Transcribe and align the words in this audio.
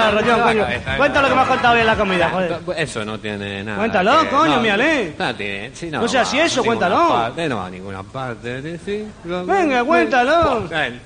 No, 0.00 0.10
Rollón, 0.20 0.40
coño. 0.40 0.66
Cuéntalo 0.96 1.22
lo 1.22 1.28
que 1.28 1.34
me 1.34 1.40
has 1.42 1.48
contado 1.48 1.74
hoy 1.74 1.80
en 1.80 1.86
la 1.86 1.96
comida, 1.96 2.30
joder. 2.30 2.58
Eso 2.76 3.04
no 3.04 3.18
tiene 3.18 3.64
nada. 3.64 3.78
Cuéntalo, 3.78 4.20
que- 4.20 4.28
coño, 4.28 4.56
no, 4.56 4.60
míale. 4.62 5.14
No, 5.18 5.34
tiene, 5.34 5.70
sí, 5.74 5.90
no, 5.90 6.00
No 6.02 6.08
sea 6.08 6.22
va 6.22 6.28
eso, 6.28 6.60
ninguna 6.62 6.64
cuéntalo. 6.64 7.08
parte, 7.08 7.48
no 7.48 7.56
va 7.56 7.66
a 7.66 7.70
ninguna 7.70 8.02
parte. 8.02 8.62
de- 8.62 8.78
sí, 8.78 9.06
lo- 9.24 9.44
Venga, 9.46 9.84
cuéntalo. 9.84 10.68
El, 10.72 11.00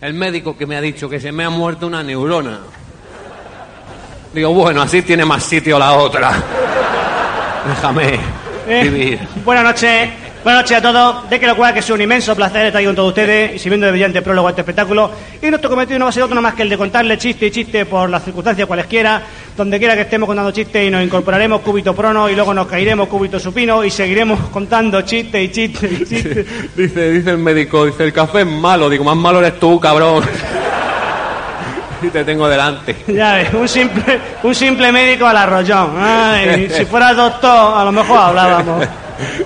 el 0.00 0.14
médico 0.14 0.56
que 0.56 0.66
me 0.66 0.76
ha 0.76 0.80
dicho 0.80 1.08
que 1.08 1.18
se 1.20 1.32
me 1.32 1.44
ha 1.44 1.50
muerto 1.50 1.86
una 1.86 2.02
neurona. 2.02 2.58
Digo, 4.32 4.52
bueno, 4.52 4.82
así 4.82 5.02
tiene 5.02 5.24
más 5.24 5.42
sitio 5.44 5.78
la 5.78 5.92
otra. 5.94 6.32
Déjame 7.68 8.18
Eh, 8.66 8.82
vivir. 8.82 9.20
Buenas 9.44 9.64
noches. 9.64 10.10
Buenas 10.44 10.64
noches 10.64 10.76
a 10.76 10.82
todos. 10.82 11.30
De 11.30 11.40
que 11.40 11.46
lo 11.46 11.56
cual 11.56 11.72
que 11.72 11.78
es 11.78 11.88
un 11.88 12.02
inmenso 12.02 12.36
placer 12.36 12.66
estar 12.66 12.78
aquí 12.78 12.84
con 12.84 12.94
todos 12.94 13.08
ustedes 13.08 13.54
y 13.54 13.58
sirviendo 13.58 13.86
de 13.86 13.92
brillante 13.92 14.20
prólogo 14.20 14.48
a 14.48 14.50
este 14.50 14.60
espectáculo. 14.60 15.10
Y 15.40 15.46
nuestro 15.48 15.70
cometido 15.70 15.98
no 15.98 16.04
va 16.04 16.10
a 16.10 16.12
ser 16.12 16.22
otro 16.22 16.38
más 16.42 16.52
que 16.52 16.60
el 16.60 16.68
de 16.68 16.76
contarle 16.76 17.16
chiste 17.16 17.46
y 17.46 17.50
chiste 17.50 17.86
por 17.86 18.10
las 18.10 18.22
circunstancias 18.22 18.68
cualesquiera. 18.68 19.22
Donde 19.56 19.78
quiera 19.78 19.94
que 19.94 20.02
estemos 20.02 20.26
contando 20.26 20.50
chistes 20.50 20.86
y 20.86 20.90
nos 20.90 21.02
incorporaremos 21.02 21.62
cúbito 21.62 21.94
prono 21.94 22.28
y 22.28 22.34
luego 22.34 22.52
nos 22.52 22.66
caeremos 22.66 23.08
cúbito 23.08 23.40
supino 23.40 23.82
y 23.82 23.90
seguiremos 23.90 24.38
contando 24.52 25.00
chiste 25.00 25.42
y 25.42 25.50
chiste 25.50 25.86
y 25.90 26.04
chiste. 26.04 26.44
Dice, 26.76 27.10
dice 27.10 27.30
el 27.30 27.38
médico, 27.38 27.86
dice, 27.86 28.04
el 28.04 28.12
café 28.12 28.40
es 28.40 28.46
malo. 28.46 28.90
Digo, 28.90 29.02
más 29.02 29.16
malo 29.16 29.38
eres 29.38 29.58
tú, 29.58 29.80
cabrón. 29.80 30.22
y 32.02 32.08
te 32.08 32.22
tengo 32.22 32.46
delante. 32.48 32.94
Ya 33.06 33.36
ves, 33.36 33.54
un 33.54 33.66
simple, 33.66 34.20
un 34.42 34.54
simple 34.54 34.92
médico 34.92 35.24
al 35.24 35.38
arrollón. 35.38 35.94
Ay, 35.98 36.68
si 36.68 36.84
fuera 36.84 37.14
doctor, 37.14 37.78
a 37.78 37.82
lo 37.82 37.92
mejor 37.92 38.18
hablábamos. 38.18 38.86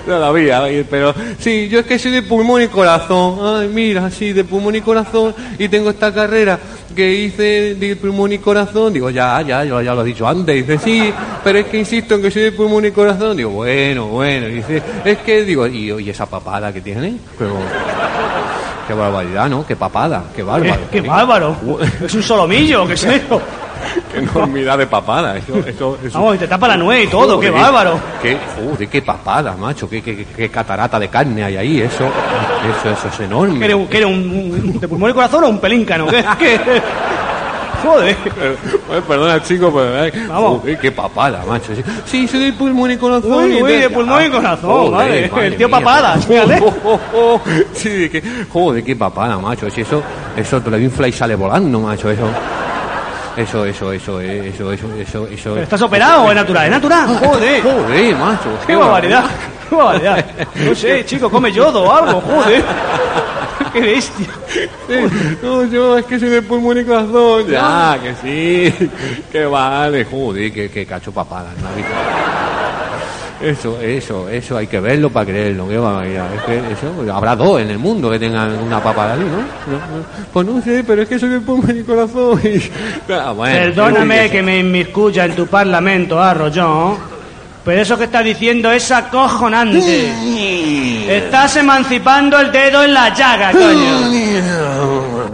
Todavía, 0.07 0.63
pero 0.89 1.15
sí, 1.39 1.69
yo 1.69 1.81
es 1.81 1.87
que 1.87 1.99
soy 1.99 2.11
de 2.11 2.23
pulmón 2.23 2.63
y 2.63 2.69
corazón. 2.69 3.39
Ay, 3.43 3.69
mira, 3.69 4.11
sí, 4.11 4.33
de 4.33 4.45
pulmón 4.45 4.77
y 4.77 4.81
corazón. 4.81 5.35
Y 5.59 5.69
tengo 5.69 5.91
esta 5.91 6.13
carrera 6.13 6.59
que 6.95 7.13
hice 7.15 7.75
de 7.75 7.97
pulmón 7.97 8.33
y 8.33 8.39
corazón. 8.39 8.93
Digo, 8.93 9.11
ya, 9.11 9.41
ya, 9.43 9.65
yo 9.65 9.81
ya 9.83 9.95
lo 9.95 10.03
he 10.03 10.07
dicho 10.07 10.27
antes. 10.27 10.67
Dice, 10.67 10.79
sí, 10.79 11.13
pero 11.45 11.59
es 11.59 11.67
que 11.67 11.79
insisto 11.79 12.15
en 12.15 12.23
que 12.23 12.31
soy 12.31 12.43
de 12.43 12.53
pulmón 12.53 12.87
y 12.87 12.91
corazón. 12.91 13.37
Digo, 13.37 13.51
bueno, 13.51 14.07
bueno. 14.07 14.47
Dice, 14.47 14.83
es 15.05 15.19
que, 15.19 15.45
digo, 15.45 15.67
y, 15.67 15.93
y 15.93 16.11
esa 16.11 16.27
papada 16.27 16.73
que 16.73 16.81
tiene. 16.81 17.17
Pero, 17.39 17.57
qué 18.89 18.95
barbaridad, 18.95 19.49
¿no? 19.49 19.67
Qué 19.67 19.77
papada, 19.77 20.25
qué 20.35 20.43
bárbaro. 20.43 20.81
¡Qué 20.91 21.01
bárbaro! 21.03 21.57
Es 22.03 22.15
un 22.15 22.23
solomillo, 22.23 22.87
¿qué 22.87 22.95
es 22.95 23.05
eso? 23.05 23.41
Qué 24.21 24.25
enormidad 24.39 24.79
de 24.79 24.87
papada. 24.87 25.37
Eso, 25.37 25.59
eso, 25.67 25.99
eso. 26.05 26.19
Vamos, 26.19 26.37
y 26.37 26.39
te 26.39 26.49
tapa 26.49 26.69
la 26.69 26.77
nuez 26.77 27.05
y 27.05 27.09
todo, 27.09 27.39
qué 27.41 27.49
Joder, 27.49 27.63
bárbaro. 27.63 28.01
Qué, 28.23 28.37
joder, 28.57 28.89
qué 28.89 29.03
papada, 29.03 29.55
macho. 29.57 29.89
Qué, 29.89 30.03
qué, 30.03 30.17
qué- 30.17 30.27
qué 30.37 30.49
catarata 30.49 30.99
de 30.99 31.09
carne 31.09 31.43
hay 31.45 31.57
ahí. 31.57 31.81
Eso, 31.81 32.05
eso, 32.05 32.91
eso 32.91 33.09
es 33.09 33.21
enorme. 33.21 33.59
¿Que 33.59 33.65
eres, 33.67 33.77
un- 33.77 33.89
eres 33.91 34.05
un, 34.07 34.13
un- 34.75 34.81
de 34.81 34.89
pulmón 34.89 35.11
y 35.11 35.15
corazón 35.15 35.45
o 35.45 35.49
un 35.49 35.59
pelíncano? 35.59 36.07
¿Qué? 36.07 36.25
qué? 36.39 36.61
Joder. 37.81 38.17
Perdona, 39.07 39.41
chico, 39.41 39.73
pero 39.73 40.03
ay, 40.03 40.11
Vamos. 40.29 40.61
joder, 40.61 40.79
qué 40.81 40.91
papada, 40.91 41.45
macho. 41.47 41.73
Sí, 42.07 42.27
soy 42.27 42.41
de 42.47 42.53
pulmón 42.53 42.91
y 42.91 42.97
corazón. 42.97 43.33
Uy, 43.33 43.63
uy, 43.63 43.73
de 43.73 43.89
pulmón 43.91 44.25
y 44.27 44.31
corazón, 44.31 44.91
vale. 44.91 45.31
El 45.43 45.57
tío 45.57 45.71
Papadas, 45.71 46.27
fíjate. 46.27 46.61
Oh, 46.61 46.75
oh, 46.85 47.01
oh. 47.15 47.41
Sí, 47.73 48.09
que, 48.09 48.21
joder, 48.53 48.83
qué 48.83 48.97
papada, 48.97 49.39
macho. 49.39 49.71
Si 49.71 49.83
eso, 49.83 50.03
eso 50.37 50.61
te 50.61 50.71
lo 50.71 50.79
infla 50.79 51.07
y 51.07 51.13
sale 51.13 51.37
volando, 51.37 51.79
macho. 51.79 52.11
Eso, 52.11 52.25
eso, 53.39 53.65
eso, 53.65 53.93
eso, 53.93 54.21
eso, 54.21 54.73
eso, 54.73 54.95
eso, 54.95 55.27
eso. 55.29 55.51
¿Pero 55.55 55.63
¿Estás 55.63 55.83
operado 55.83 56.25
o 56.25 56.31
es 56.31 56.35
natural? 56.35 56.65
¿Es 56.65 56.71
natural? 56.73 57.07
Joder. 57.19 57.63
Joder, 57.63 58.17
macho. 58.17 58.49
¡Qué 58.67 58.75
barbaridad! 58.75 59.25
¡Qué 59.69 59.77
barbaridad! 59.77 60.27
No 60.57 60.75
sé, 60.75 61.05
chico, 61.07 61.31
come 61.31 61.53
yodo 61.53 61.85
o 61.85 61.93
algo, 61.93 62.21
joder. 62.21 62.65
¡Qué 63.73 63.81
bestia! 63.81 64.27
No, 65.43 65.65
yo 65.67 65.99
es 65.99 66.07
que 66.07 66.19
soy 66.19 66.31
de 66.31 66.43
pulmón 66.43 66.79
y 66.79 66.85
corazón. 66.85 67.47
Ya, 67.47 67.99
que 68.03 68.15
sí. 68.15 68.89
Que 69.31 69.45
vale. 69.45 70.05
Joder, 70.05 70.53
que, 70.53 70.71
que 70.71 70.87
cacho 70.87 71.13
papada. 71.13 71.51
¿no? 71.61 72.48
Eso, 73.41 73.81
eso, 73.81 74.29
eso 74.29 74.57
hay 74.57 74.67
que 74.67 74.81
verlo 74.81 75.11
para 75.11 75.27
creerlo. 75.27 75.69
Qué 75.69 75.79
barbaridad. 75.79 76.27
Es 76.35 76.43
que 76.43 76.57
eso, 76.73 77.13
habrá 77.13 77.37
dos 77.37 77.61
en 77.61 77.71
el 77.71 77.79
mundo 77.79 78.11
que 78.11 78.19
tengan 78.19 78.59
una 78.59 78.83
papada 78.83 79.15
así, 79.15 79.23
¿no? 79.23 79.37
No, 79.37 79.79
no. 79.79 80.05
Pues 80.33 80.47
no 80.47 80.61
sé, 80.61 80.83
pero 80.85 81.03
es 81.03 81.09
que 81.09 81.19
soy 81.19 81.29
de 81.29 81.41
pulmón 81.41 81.79
y 81.79 81.83
corazón. 81.85 82.41
Y... 82.45 82.63
Ah, 83.13 83.33
bueno, 83.33 83.59
Perdóname 83.59 84.25
sí, 84.25 84.31
que 84.31 84.43
me 84.43 84.59
inmiscuya 84.59 85.25
en 85.25 85.35
tu 85.35 85.47
parlamento, 85.47 86.21
Arroyón, 86.21 86.97
pero 87.65 87.81
eso 87.81 87.97
que 87.97 88.05
estás 88.05 88.25
diciendo 88.25 88.71
es 88.71 88.91
acojonante. 88.91 90.13
Estás 91.17 91.57
emancipando 91.57 92.39
el 92.39 92.53
dedo 92.53 92.83
en 92.85 92.95
la 92.95 93.15
llaga, 93.15 93.53
coño. 93.53 95.29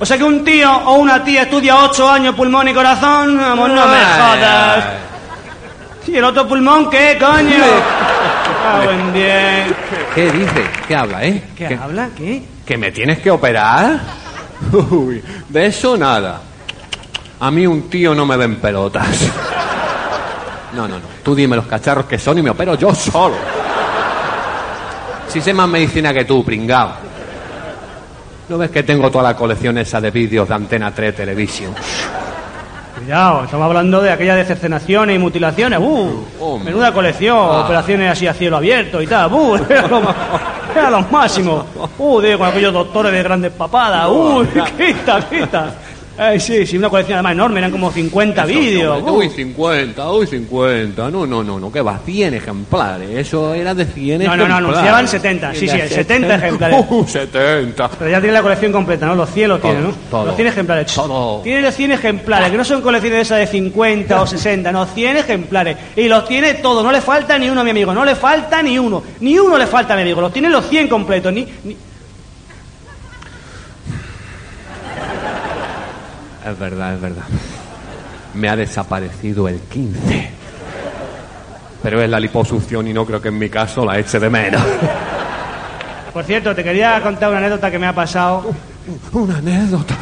O 0.00 0.06
sea 0.06 0.18
que 0.18 0.24
un 0.24 0.44
tío 0.44 0.70
o 0.70 0.94
una 0.94 1.22
tía 1.22 1.42
estudia 1.42 1.78
ocho 1.78 2.08
años 2.08 2.34
pulmón 2.34 2.68
y 2.68 2.74
corazón, 2.74 3.38
vamos, 3.38 3.68
no 3.68 3.86
me 3.86 3.98
jodas. 3.98 5.03
¿Y 6.06 6.16
el 6.16 6.24
otro 6.24 6.46
pulmón 6.46 6.90
qué, 6.90 7.16
coño? 7.18 7.64
Ah, 8.66 8.82
buen 8.84 9.12
bien. 9.12 9.74
¿Qué 10.14 10.30
dice? 10.30 10.64
¿Qué 10.86 10.96
habla, 10.96 11.24
eh? 11.24 11.42
¿Qué 11.56 11.74
habla? 11.74 12.10
¿Qué? 12.16 12.42
¿Que 12.64 12.76
me 12.76 12.92
tienes 12.92 13.18
que 13.20 13.30
operar? 13.30 14.00
Uy, 14.90 15.22
de 15.48 15.66
eso 15.66 15.96
nada. 15.96 16.40
A 17.40 17.50
mí 17.50 17.66
un 17.66 17.88
tío 17.88 18.14
no 18.14 18.26
me 18.26 18.36
ven 18.36 18.56
pelotas. 18.56 19.08
No, 20.74 20.88
no, 20.88 20.98
no. 20.98 21.04
Tú 21.22 21.36
dime 21.36 21.54
los 21.54 21.66
cacharros 21.66 22.06
que 22.06 22.18
son 22.18 22.36
y 22.38 22.42
me 22.42 22.50
opero 22.50 22.74
yo 22.74 22.92
solo. 22.92 23.36
Si 25.28 25.40
sé 25.40 25.54
más 25.54 25.68
medicina 25.68 26.12
que 26.12 26.24
tú, 26.24 26.44
pringao. 26.44 26.94
¿No 28.48 28.58
ves 28.58 28.70
que 28.72 28.82
tengo 28.82 29.08
toda 29.08 29.22
la 29.22 29.36
colección 29.36 29.78
esa 29.78 30.00
de 30.00 30.10
vídeos 30.10 30.48
de 30.48 30.54
Antena 30.54 30.92
3 30.92 31.14
Television? 31.14 31.72
Cuidado, 32.96 33.44
estamos 33.44 33.66
hablando 33.66 34.00
de 34.00 34.10
aquellas 34.10 34.36
de 34.36 34.44
cercenaciones 34.44 35.16
y 35.16 35.18
mutilaciones. 35.18 35.80
¡Uh! 35.80 36.60
Menuda 36.64 36.92
colección, 36.92 37.36
operaciones 37.36 38.12
así 38.12 38.26
a 38.28 38.34
cielo 38.34 38.56
abierto 38.56 39.02
y 39.02 39.06
tal. 39.06 39.32
¡Uh! 39.32 39.56
Era 39.68 39.88
lo, 39.88 40.00
era 40.74 40.90
lo 40.90 41.02
máximo. 41.02 41.64
¡Uh! 41.98 42.20
con 42.38 42.48
aquellos 42.48 42.72
doctores 42.72 43.12
de 43.12 43.22
grandes 43.22 43.52
papadas. 43.52 44.08
¡Uh! 44.08 44.44
¡Quita, 44.76 45.20
quita! 45.28 45.74
Ay, 46.16 46.38
sí, 46.38 46.64
sí, 46.66 46.76
una 46.78 46.88
colección 46.88 47.16
además 47.16 47.32
enorme, 47.32 47.58
eran 47.58 47.70
como 47.72 47.90
50 47.90 48.44
vídeos. 48.46 49.02
Uy, 49.06 49.28
50, 49.30 50.12
uy, 50.12 50.26
50. 50.26 51.10
No, 51.10 51.26
no, 51.26 51.42
no, 51.42 51.58
no, 51.58 51.72
que 51.72 51.80
va, 51.80 51.98
100 52.04 52.34
ejemplares. 52.34 53.10
Eso 53.10 53.52
era 53.52 53.74
de 53.74 53.84
100 53.84 54.22
No, 54.22 54.36
no, 54.36 54.36
no, 54.36 54.44
ejemplares. 54.44 54.68
anunciaban 54.68 55.08
70, 55.08 55.54
sí, 55.54 55.68
sí, 55.68 55.76
Era 55.76 55.88
70 55.88 56.34
ejemplares. 56.36 56.84
Uh, 56.90 57.04
70. 57.06 57.88
Pero 57.98 58.10
ya 58.10 58.20
tiene 58.20 58.32
la 58.34 58.42
colección 58.42 58.70
completa, 58.72 59.06
¿no? 59.06 59.14
Los 59.16 59.30
100 59.30 59.48
los 59.48 59.60
tiene, 59.60 59.80
¿no? 59.80 59.92
todo. 60.10 60.26
Los 60.26 60.36
100 60.36 60.48
ejemplares. 60.48 60.94
Todo. 60.94 61.40
Tiene 61.42 61.62
los 61.62 61.74
100 61.74 61.92
ejemplares, 61.92 62.50
que 62.50 62.56
no 62.56 62.64
son 62.64 62.80
colecciones 62.82 63.22
esas 63.22 63.38
de 63.38 63.46
50 63.48 64.20
o 64.22 64.26
60, 64.26 64.70
no, 64.72 64.86
100 64.86 65.16
ejemplares. 65.16 65.76
Y 65.96 66.08
los 66.08 66.26
tiene 66.28 66.54
todos, 66.54 66.84
no 66.84 66.92
le 66.92 67.00
falta 67.00 67.38
ni 67.38 67.50
uno 67.50 67.62
a 67.62 67.64
mi 67.64 67.70
amigo, 67.70 67.92
no 67.92 68.04
le 68.04 68.14
falta 68.14 68.62
ni 68.62 68.78
uno. 68.78 69.02
Ni 69.20 69.38
uno 69.38 69.58
le 69.58 69.66
falta 69.66 69.94
a 69.94 69.96
mi 69.96 70.02
amigo, 70.02 70.20
los 70.20 70.32
tiene 70.32 70.48
los 70.48 70.68
100 70.68 70.88
completos. 70.88 71.32
Ni, 71.32 71.46
ni- 71.64 71.76
Es 76.44 76.58
verdad, 76.58 76.94
es 76.94 77.00
verdad. 77.00 77.24
Me 78.34 78.48
ha 78.48 78.56
desaparecido 78.56 79.48
el 79.48 79.60
15. 79.60 80.30
Pero 81.82 82.02
es 82.02 82.10
la 82.10 82.20
liposucción 82.20 82.88
y 82.88 82.92
no 82.92 83.06
creo 83.06 83.20
que 83.20 83.28
en 83.28 83.38
mi 83.38 83.48
caso 83.48 83.84
la 83.84 83.98
eche 83.98 84.18
de 84.18 84.28
menos. 84.28 84.62
Por 86.12 86.24
cierto, 86.24 86.54
te 86.54 86.62
quería 86.62 87.00
contar 87.02 87.28
una 87.30 87.38
anécdota 87.38 87.70
que 87.70 87.78
me 87.78 87.86
ha 87.86 87.94
pasado. 87.94 88.52
Una 89.12 89.38
anécdota. 89.38 89.94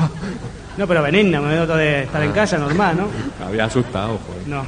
No, 0.77 0.87
pero 0.87 1.03
benigna, 1.03 1.41
una 1.41 1.51
anécdota 1.51 1.77
de 1.77 2.03
estar 2.05 2.23
en 2.23 2.33
casa, 2.33 2.59
normal, 2.59 2.97
¿no? 2.97 3.07
Me 3.39 3.47
había 3.47 3.65
asustado, 3.67 4.19
pues. 4.19 4.47
No, 4.47 4.63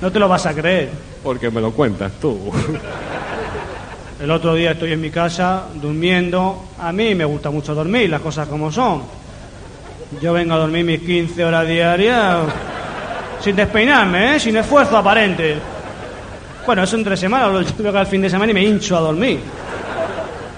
no 0.00 0.12
te 0.12 0.18
lo 0.18 0.28
vas 0.28 0.46
a 0.46 0.54
creer. 0.54 0.90
Porque 1.22 1.50
me 1.50 1.60
lo 1.60 1.72
cuentas 1.72 2.12
tú. 2.20 2.52
El 4.20 4.30
otro 4.30 4.54
día 4.54 4.72
estoy 4.72 4.92
en 4.92 5.00
mi 5.00 5.10
casa 5.10 5.64
durmiendo. 5.74 6.64
A 6.78 6.92
mí 6.92 7.14
me 7.14 7.24
gusta 7.24 7.50
mucho 7.50 7.74
dormir, 7.74 8.10
las 8.10 8.20
cosas 8.20 8.48
como 8.48 8.70
son. 8.70 9.23
Yo 10.20 10.32
vengo 10.32 10.54
a 10.54 10.58
dormir 10.58 10.84
mis 10.84 11.00
15 11.00 11.44
horas 11.44 11.66
diarias 11.66 12.38
sin 13.40 13.56
despeinarme, 13.56 14.36
¿eh? 14.36 14.40
sin 14.40 14.56
esfuerzo 14.56 14.96
aparente. 14.96 15.56
Bueno, 16.64 16.82
eso 16.82 16.96
entre 16.96 17.16
semanas, 17.16 17.52
lo 17.52 17.60
llego 17.60 17.98
al 17.98 18.06
fin 18.06 18.22
de 18.22 18.30
semana 18.30 18.52
y 18.52 18.54
me 18.54 18.64
hincho 18.64 18.96
a 18.96 19.00
dormir. 19.00 19.38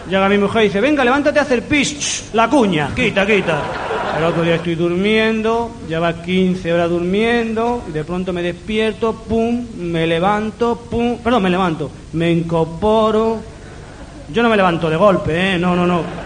Llega 0.09 0.29
mi 0.29 0.39
mujer 0.39 0.63
y 0.63 0.65
dice, 0.67 0.81
venga, 0.81 1.05
levántate 1.05 1.41
a 1.41 1.43
hacer 1.43 1.63
pis, 1.63 2.31
la 2.33 2.49
cuña, 2.49 2.91
quita, 2.95 3.27
quita. 3.27 3.61
El 4.17 4.25
otro 4.25 4.43
día 4.43 4.55
estoy 4.55 4.77
durmiendo, 4.77 5.73
lleva 5.89 6.23
15 6.23 6.73
horas 6.73 6.89
durmiendo, 6.89 7.83
y 7.89 7.93
de 7.93 8.05
pronto 8.05 8.33
me 8.33 8.41
despierto, 8.41 9.13
pum, 9.15 9.67
me 9.79 10.07
levanto, 10.07 10.77
pum, 10.89 11.19
perdón, 11.19 11.43
me 11.43 11.51
levanto, 11.51 11.91
me 12.13 12.31
incorporo. 12.31 13.41
Yo 14.33 14.43
no 14.43 14.49
me 14.49 14.57
levanto 14.57 14.89
de 14.89 14.97
golpe, 14.97 15.55
¿eh? 15.55 15.59
No, 15.59 15.75
no, 15.75 15.87
no. 15.87 16.26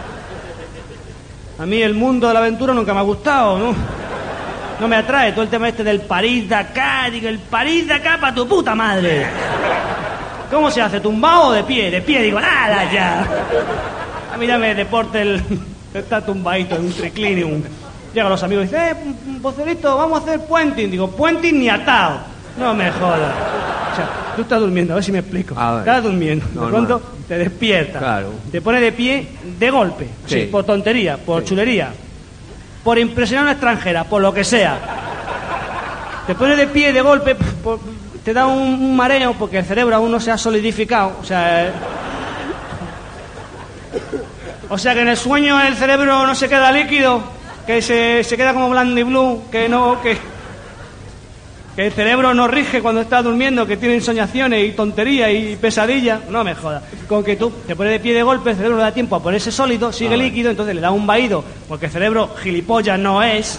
A 1.61 1.67
mí 1.67 1.83
el 1.83 1.93
mundo 1.93 2.27
de 2.27 2.33
la 2.33 2.41
aventura 2.41 2.73
nunca 2.73 2.95
me 2.95 3.01
ha 3.01 3.03
gustado, 3.03 3.59
¿no? 3.59 3.75
No 4.81 4.89
me 4.89 4.97
atrae 4.97 5.33
todo 5.33 5.43
el 5.43 5.51
tema 5.51 5.69
este 5.69 5.85
del 5.85 6.01
París-Dakar, 6.01 7.11
digo, 7.11 7.29
el 7.29 7.39
París-Dakar 7.39 8.19
para 8.19 8.35
tu 8.35 8.49
puta 8.49 8.75
madre. 8.75 9.27
¿Cómo 10.51 10.71
se 10.71 10.81
hace? 10.81 11.01
¿Tumbado 11.01 11.49
o 11.49 11.53
de 11.53 11.63
pie? 11.65 11.91
De 11.91 12.01
pie, 12.01 12.23
digo, 12.23 12.41
nada 12.41 12.91
ya. 12.91 13.27
A 14.33 14.39
mí 14.39 14.47
dame 14.47 14.75
deporte 14.75 15.21
el... 15.21 15.43
Está 15.93 16.25
tumbadito 16.25 16.77
en 16.77 16.87
un 16.87 16.93
triclinium. 16.95 17.63
Llegan 18.15 18.31
los 18.31 18.43
amigos 18.43 18.65
y 18.65 18.69
dicen, 18.69 18.81
eh, 18.81 19.39
Pocerito, 19.43 19.99
vamos 19.99 20.21
a 20.21 20.23
hacer 20.23 20.41
puenting. 20.47 20.91
Digo, 20.91 21.11
puenting 21.11 21.59
ni 21.59 21.69
atado. 21.69 22.21
No 22.59 22.73
me 22.73 22.91
jodas. 22.91 23.35
O 23.93 23.97
sea, 23.97 24.09
tú 24.35 24.43
estás 24.43 24.61
durmiendo, 24.61 24.95
a 24.95 24.97
ver 24.97 25.05
si 25.05 25.13
me 25.13 25.19
explico. 25.19 25.55
A 25.59 25.73
ver. 25.73 25.81
Estás 25.81 26.05
durmiendo. 26.05 26.47
De 26.47 26.55
Normal. 26.55 26.87
pronto 26.87 27.20
te 27.31 27.39
despiertas. 27.39 28.03
Claro. 28.03 28.33
Te 28.51 28.61
pone 28.61 28.81
de 28.81 28.91
pie 28.91 29.29
de 29.57 29.71
golpe. 29.71 30.05
Sí. 30.27 30.35
Sí, 30.41 30.49
por 30.51 30.65
tontería, 30.65 31.17
por 31.17 31.43
Sí. 31.43 31.51
chulería. 31.51 31.93
Por 32.83 32.99
impresionar 32.99 33.43
a 33.43 33.45
una 33.45 33.53
extranjera, 33.53 34.03
por 34.03 34.21
lo 34.21 34.35
que 34.35 34.43
sea. 34.43 34.77
Te 36.27 36.35
pone 36.35 36.57
de 36.57 36.67
pie 36.67 36.93
de 36.93 37.01
golpe, 37.01 37.37
por- 37.37 37.79
te 38.25 38.33
da 38.35 38.49
un, 38.49 38.59
un 38.83 38.97
mareo 38.97 39.35
porque 39.35 39.59
el 39.59 39.65
cerebro 39.65 39.95
aún 39.95 40.11
no 40.11 40.19
se 40.19 40.33
ha 40.33 40.37
solidificado. 40.39 41.19
O 41.21 41.25
sea, 41.25 41.67
eh, 41.69 41.71
o 44.69 44.77
sea 44.77 44.93
que 44.95 45.03
en 45.03 45.09
el 45.09 45.17
sueño 45.17 45.61
el 45.61 45.77
cerebro 45.77 46.27
no 46.27 46.35
se 46.35 46.49
queda 46.49 46.73
líquido, 46.73 47.23
que 47.65 47.81
se, 47.81 48.25
se 48.25 48.37
queda 48.37 48.53
como 48.53 48.71
blue, 48.71 49.43
que 49.53 49.69
no, 49.69 50.03
que, 50.03 50.17
que 51.81 51.87
el 51.87 51.93
cerebro 51.95 52.35
no 52.35 52.47
rige 52.47 52.83
cuando 52.83 53.01
está 53.01 53.23
durmiendo, 53.23 53.67
que 53.67 53.79
tiene 53.79 53.95
ensoñaciones 53.95 54.69
y 54.69 54.73
tonterías 54.73 55.31
y 55.31 55.57
pesadillas. 55.57 56.29
No 56.29 56.45
me 56.45 56.55
jodas. 56.55 56.83
Con 57.09 57.25
que 57.25 57.37
tú 57.37 57.51
te 57.67 57.75
pones 57.75 57.95
de 57.95 58.01
pie 58.01 58.13
de 58.13 58.23
golpe, 58.23 58.51
el 58.51 58.57
cerebro 58.57 58.77
le 58.77 58.83
da 58.83 58.93
tiempo 58.93 59.17
a 59.17 59.23
ponerse 59.23 59.51
sólido, 59.51 59.91
sigue 59.91 60.15
líquido, 60.15 60.51
entonces 60.51 60.75
le 60.75 60.83
da 60.83 60.91
un 60.91 61.07
vaído, 61.07 61.43
porque 61.67 61.87
el 61.87 61.93
cerebro 61.93 62.35
gilipollas 62.37 62.99
no 62.99 63.23
es. 63.23 63.59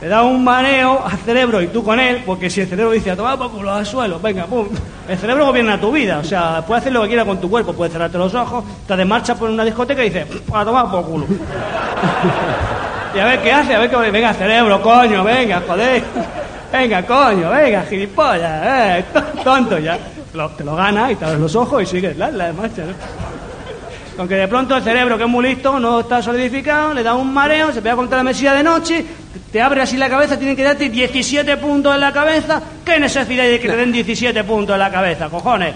Le 0.00 0.06
da 0.06 0.22
un 0.22 0.44
mareo 0.44 1.04
al 1.04 1.18
cerebro 1.18 1.60
y 1.60 1.66
tú 1.66 1.82
con 1.82 1.98
él, 1.98 2.22
porque 2.24 2.48
si 2.48 2.60
el 2.60 2.68
cerebro 2.68 2.92
dice 2.92 3.10
a 3.10 3.16
tomar 3.16 3.36
por 3.36 3.50
culo 3.50 3.72
al 3.72 3.84
suelo, 3.84 4.20
venga, 4.20 4.46
pum. 4.46 4.68
El 5.08 5.18
cerebro 5.18 5.46
gobierna 5.46 5.80
tu 5.80 5.90
vida, 5.90 6.20
o 6.20 6.24
sea, 6.24 6.62
puede 6.64 6.80
hacer 6.80 6.92
lo 6.92 7.02
que 7.02 7.08
quiera 7.08 7.24
con 7.24 7.40
tu 7.40 7.50
cuerpo, 7.50 7.72
puede 7.72 7.90
cerrarte 7.90 8.18
los 8.18 8.32
ojos, 8.36 8.64
te 8.86 8.96
de 8.96 9.04
marcha 9.04 9.34
por 9.34 9.50
una 9.50 9.64
discoteca 9.64 10.04
y 10.04 10.10
dice, 10.10 10.26
a 10.54 10.64
tomar 10.64 10.88
por 10.92 11.04
culo. 11.06 11.26
y 13.16 13.18
a 13.18 13.24
ver 13.24 13.42
qué 13.42 13.50
hace, 13.50 13.74
a 13.74 13.80
ver 13.80 13.90
qué. 13.90 13.96
Venga, 14.12 14.32
cerebro, 14.32 14.80
coño, 14.80 15.24
venga, 15.24 15.60
joder. 15.66 16.41
Venga, 16.72 17.02
coño, 17.04 17.50
venga, 17.50 17.82
gilipollas, 17.82 18.62
eh, 18.64 19.04
tonto 19.44 19.78
ya. 19.78 19.98
Lo- 20.32 20.48
te 20.50 20.64
lo 20.64 20.74
gana 20.74 21.12
y 21.12 21.16
te 21.16 21.24
abres 21.26 21.40
los 21.40 21.54
ojos 21.54 21.82
y 21.82 21.86
sigues 21.86 22.16
la, 22.16 22.30
la 22.30 22.52
marcha, 22.52 22.82
¿no? 22.86 22.94
Aunque 24.18 24.34
de 24.36 24.48
pronto 24.48 24.76
el 24.76 24.82
cerebro, 24.82 25.16
que 25.18 25.24
es 25.24 25.28
muy 25.28 25.44
listo, 25.44 25.78
no 25.78 26.00
está 26.00 26.22
solidificado, 26.22 26.92
le 26.94 27.02
da 27.02 27.14
un 27.14 27.32
mareo, 27.32 27.72
se 27.72 27.80
pega 27.82 27.96
contra 27.96 28.18
la 28.18 28.24
mesilla 28.24 28.54
de 28.54 28.62
noche, 28.62 29.04
te 29.50 29.60
abre 29.60 29.82
así 29.82 29.96
la 29.96 30.08
cabeza, 30.08 30.36
tienen 30.38 30.56
que 30.56 30.62
darte 30.62 30.88
17 30.88 31.56
puntos 31.58 31.94
en 31.94 32.00
la 32.00 32.12
cabeza. 32.12 32.60
¿Qué 32.84 32.98
necesidad 32.98 33.44
hay 33.44 33.52
de 33.52 33.60
que 33.60 33.68
te 33.68 33.76
den 33.76 33.92
17 33.92 34.44
puntos 34.44 34.74
en 34.74 34.80
la 34.80 34.90
cabeza, 34.90 35.28
cojones? 35.28 35.74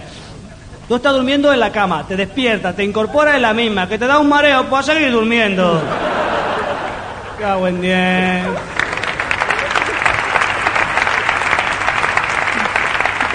Tú 0.88 0.96
estás 0.96 1.12
durmiendo 1.14 1.52
en 1.52 1.60
la 1.60 1.72
cama, 1.72 2.04
te 2.06 2.14
despiertas, 2.16 2.76
te 2.76 2.84
incorporas 2.84 3.36
en 3.36 3.42
la 3.42 3.52
misma, 3.52 3.88
que 3.88 3.98
te 3.98 4.06
da 4.06 4.18
un 4.18 4.28
mareo, 4.28 4.64
pues 4.68 4.88
a 4.88 4.92
seguir 4.94 5.12
durmiendo. 5.12 5.82
Cago 7.40 7.66
en 7.68 7.80
diez. 7.80 8.42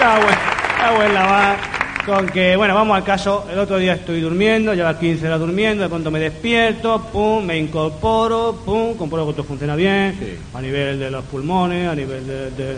En, 0.02 0.80
cago 0.80 1.02
en 1.04 1.14
la 1.14 1.24
mar. 1.24 1.56
Con 2.04 2.26
que, 2.26 2.56
bueno, 2.56 2.74
vamos 2.74 2.96
al 2.96 3.04
caso. 3.04 3.46
El 3.52 3.58
otro 3.60 3.76
día 3.78 3.92
estoy 3.94 4.20
durmiendo, 4.20 4.74
lleva 4.74 4.98
15 4.98 5.24
horas 5.28 5.38
durmiendo, 5.38 5.84
de 5.84 5.88
pronto 5.88 6.10
me 6.10 6.18
despierto, 6.18 7.00
pum, 7.12 7.44
me 7.44 7.56
incorporo, 7.56 8.60
pum, 8.64 8.96
compruebo 8.96 9.28
que 9.28 9.34
todo 9.34 9.44
funciona 9.44 9.76
bien, 9.76 10.18
a 10.52 10.60
nivel 10.60 10.98
de 10.98 11.08
los 11.10 11.24
pulmones, 11.26 11.88
a 11.88 11.94
nivel 11.94 12.26
de- 12.26 12.50
de, 12.50 12.76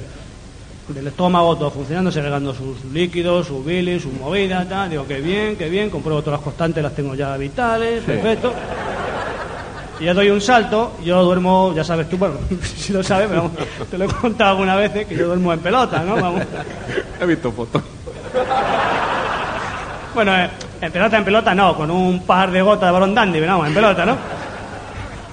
del 0.88 1.06
estómago, 1.06 1.56
todo 1.56 1.70
funcionando, 1.70 2.12
segregando 2.12 2.52
sus 2.52 2.84
líquidos, 2.92 3.46
sus 3.46 3.64
bilis, 3.64 4.02
sus 4.02 4.12
movidas, 4.12 4.68
tal. 4.68 4.90
Digo, 4.90 5.06
qué 5.08 5.22
bien, 5.22 5.56
qué 5.56 5.70
bien, 5.70 5.88
compruebo 5.88 6.20
todas 6.20 6.40
las 6.40 6.44
constantes, 6.44 6.82
las 6.82 6.94
tengo 6.94 7.14
ya 7.14 7.34
vitales, 7.38 8.02
perfecto. 8.02 8.52
Y 10.00 10.04
ya 10.04 10.14
doy 10.14 10.30
un 10.30 10.40
salto, 10.40 10.96
yo 11.04 11.22
duermo, 11.22 11.72
ya 11.74 11.84
sabes 11.84 12.08
tú, 12.08 12.16
bueno, 12.16 12.34
si 12.76 12.92
lo 12.92 13.02
sabes, 13.02 13.28
pero 13.28 13.50
te 13.90 13.96
lo 13.96 14.04
he 14.04 14.08
contado 14.08 14.50
alguna 14.50 14.74
vez, 14.76 15.06
que 15.06 15.16
yo 15.16 15.26
duermo 15.28 15.52
en 15.52 15.60
pelota, 15.60 16.00
¿no? 16.00 16.16
Vamos. 16.16 16.42
He 17.20 17.26
visto 17.26 17.52
fotos. 17.52 17.82
Bueno, 20.14 20.36
eh, 20.36 20.50
en 20.80 20.92
pelota, 20.92 21.18
en 21.18 21.24
pelota 21.24 21.54
no, 21.54 21.76
con 21.76 21.90
un 21.90 22.22
par 22.22 22.50
de 22.50 22.62
gotas 22.62 22.88
de 22.88 22.92
balón 22.92 23.14
dandy, 23.14 23.38
pero 23.38 23.52
vamos, 23.52 23.68
en 23.68 23.74
pelota, 23.74 24.04
¿no? 24.04 24.16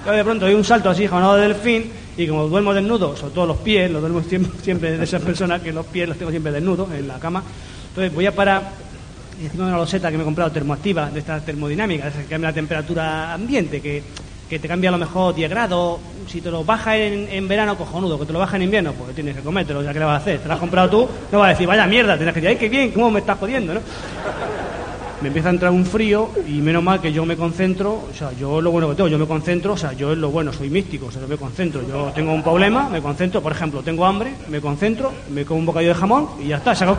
Yo 0.06 0.12
de 0.12 0.24
pronto 0.24 0.46
doy 0.46 0.54
un 0.54 0.64
salto 0.64 0.90
así, 0.90 1.06
jonado 1.06 1.36
de 1.36 1.48
delfín, 1.48 1.92
y 2.16 2.26
como 2.26 2.46
duermo 2.48 2.74
desnudo, 2.74 3.16
sobre 3.16 3.34
todo 3.34 3.46
los 3.46 3.56
pies, 3.58 3.90
los 3.90 4.00
duermo 4.00 4.22
siempre, 4.22 4.60
siempre 4.62 4.96
de 4.96 5.04
esas 5.04 5.22
personas 5.22 5.60
que 5.62 5.72
los 5.72 5.86
pies 5.86 6.08
los 6.08 6.18
tengo 6.18 6.30
siempre 6.30 6.52
desnudos 6.52 6.90
en 6.92 7.08
la 7.08 7.18
cama, 7.18 7.42
entonces 7.88 8.14
voy 8.14 8.26
a 8.26 8.34
parar 8.34 8.62
y 9.40 9.46
encima 9.46 9.64
de 9.64 9.70
una 9.70 9.78
loseta 9.78 10.10
que 10.10 10.16
me 10.16 10.22
he 10.22 10.24
comprado 10.24 10.52
termoactiva, 10.52 11.10
de 11.10 11.18
estas 11.18 11.44
termodinámicas, 11.44 12.14
que 12.14 12.24
cambia 12.24 12.50
la 12.50 12.54
temperatura 12.54 13.34
ambiente, 13.34 13.80
que, 13.80 14.02
que 14.52 14.58
te 14.58 14.68
cambia 14.68 14.90
a 14.90 14.92
lo 14.92 14.98
mejor 14.98 15.34
10 15.34 15.48
grados, 15.48 15.98
si 16.28 16.42
te 16.42 16.50
lo 16.50 16.62
baja 16.62 16.94
en, 16.94 17.26
en 17.30 17.48
verano, 17.48 17.74
cojonudo, 17.74 18.18
que 18.18 18.26
te 18.26 18.34
lo 18.34 18.38
baja 18.38 18.56
en 18.56 18.64
invierno, 18.64 18.92
pues 18.92 19.14
tienes 19.14 19.34
que 19.34 19.40
comértelo, 19.40 19.82
ya 19.82 19.94
que 19.94 19.98
le 19.98 20.04
vas 20.04 20.18
a 20.18 20.22
hacer, 20.22 20.40
te 20.40 20.46
lo 20.46 20.52
has 20.52 20.60
comprado 20.60 20.90
tú, 20.90 21.08
no 21.32 21.38
vas 21.38 21.46
a 21.46 21.50
decir, 21.52 21.66
vaya 21.66 21.86
mierda, 21.86 22.18
tienes 22.18 22.34
que 22.34 22.40
decir, 22.42 22.50
ay, 22.50 22.56
qué 22.60 22.68
bien, 22.68 22.90
cómo 22.90 23.10
me 23.10 23.20
estás 23.20 23.38
jodiendo, 23.38 23.72
¿no? 23.72 23.80
me 25.22 25.28
empieza 25.28 25.48
a 25.48 25.52
entrar 25.52 25.72
un 25.72 25.86
frío 25.86 26.28
y 26.46 26.60
menos 26.60 26.82
mal 26.82 27.00
que 27.00 27.14
yo 27.14 27.24
me 27.24 27.34
concentro, 27.34 27.92
o 28.10 28.14
sea, 28.14 28.32
yo 28.32 28.58
es 28.58 28.64
lo 28.64 28.70
bueno 28.70 28.90
que 28.90 28.96
tengo, 28.96 29.08
yo 29.08 29.18
me 29.18 29.26
concentro, 29.26 29.72
o 29.72 29.76
sea, 29.78 29.94
yo 29.94 30.12
es 30.12 30.18
lo 30.18 30.30
bueno, 30.30 30.52
soy 30.52 30.68
místico, 30.68 31.06
o 31.06 31.10
sea, 31.10 31.22
yo 31.22 31.28
me 31.28 31.38
concentro, 31.38 31.80
yo 31.88 32.12
tengo 32.14 32.34
un 32.34 32.42
problema, 32.42 32.90
me 32.90 33.00
concentro, 33.00 33.40
por 33.40 33.52
ejemplo, 33.52 33.82
tengo 33.82 34.04
hambre, 34.04 34.34
me 34.50 34.60
concentro, 34.60 35.12
me 35.30 35.46
como 35.46 35.60
un 35.60 35.66
bocadillo 35.66 35.94
de 35.94 35.98
jamón 35.98 36.28
y 36.44 36.48
ya 36.48 36.58
está, 36.58 36.74
se 36.74 36.84
acabó, 36.84 36.98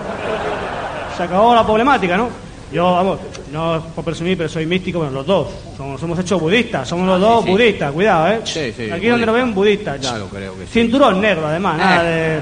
se 1.16 1.22
acabó 1.22 1.54
la 1.54 1.64
problemática, 1.64 2.18
¿no? 2.18 2.30
Yo, 2.74 2.92
vamos, 2.92 3.20
no 3.52 3.76
es 3.78 3.84
por 3.96 4.04
presumir, 4.04 4.36
pero 4.36 4.50
soy 4.50 4.66
místico, 4.66 4.98
bueno, 5.00 5.14
los 5.14 5.26
dos, 5.28 5.48
somos, 5.78 6.02
somos 6.02 6.18
hechos 6.20 6.42
budistas, 6.42 6.88
somos 6.88 7.08
los 7.08 7.20
dos 7.22 7.46
sí. 7.46 7.52
budistas, 7.52 7.92
cuidado, 7.92 8.28
¿eh? 8.30 8.40
Sí, 8.46 8.92
Aquí 8.92 9.08
donde 9.08 9.26
lo 9.28 9.34
ven, 9.34 9.54
budistas. 9.54 10.02
Ya 10.02 10.18
lo 10.18 10.28
creo 10.28 10.58
que. 10.58 10.66
Cinturón 10.66 11.22
negro, 11.22 11.48
además, 11.48 11.78
nada 11.78 12.04
Eh. 12.04 12.10
de... 12.40 12.42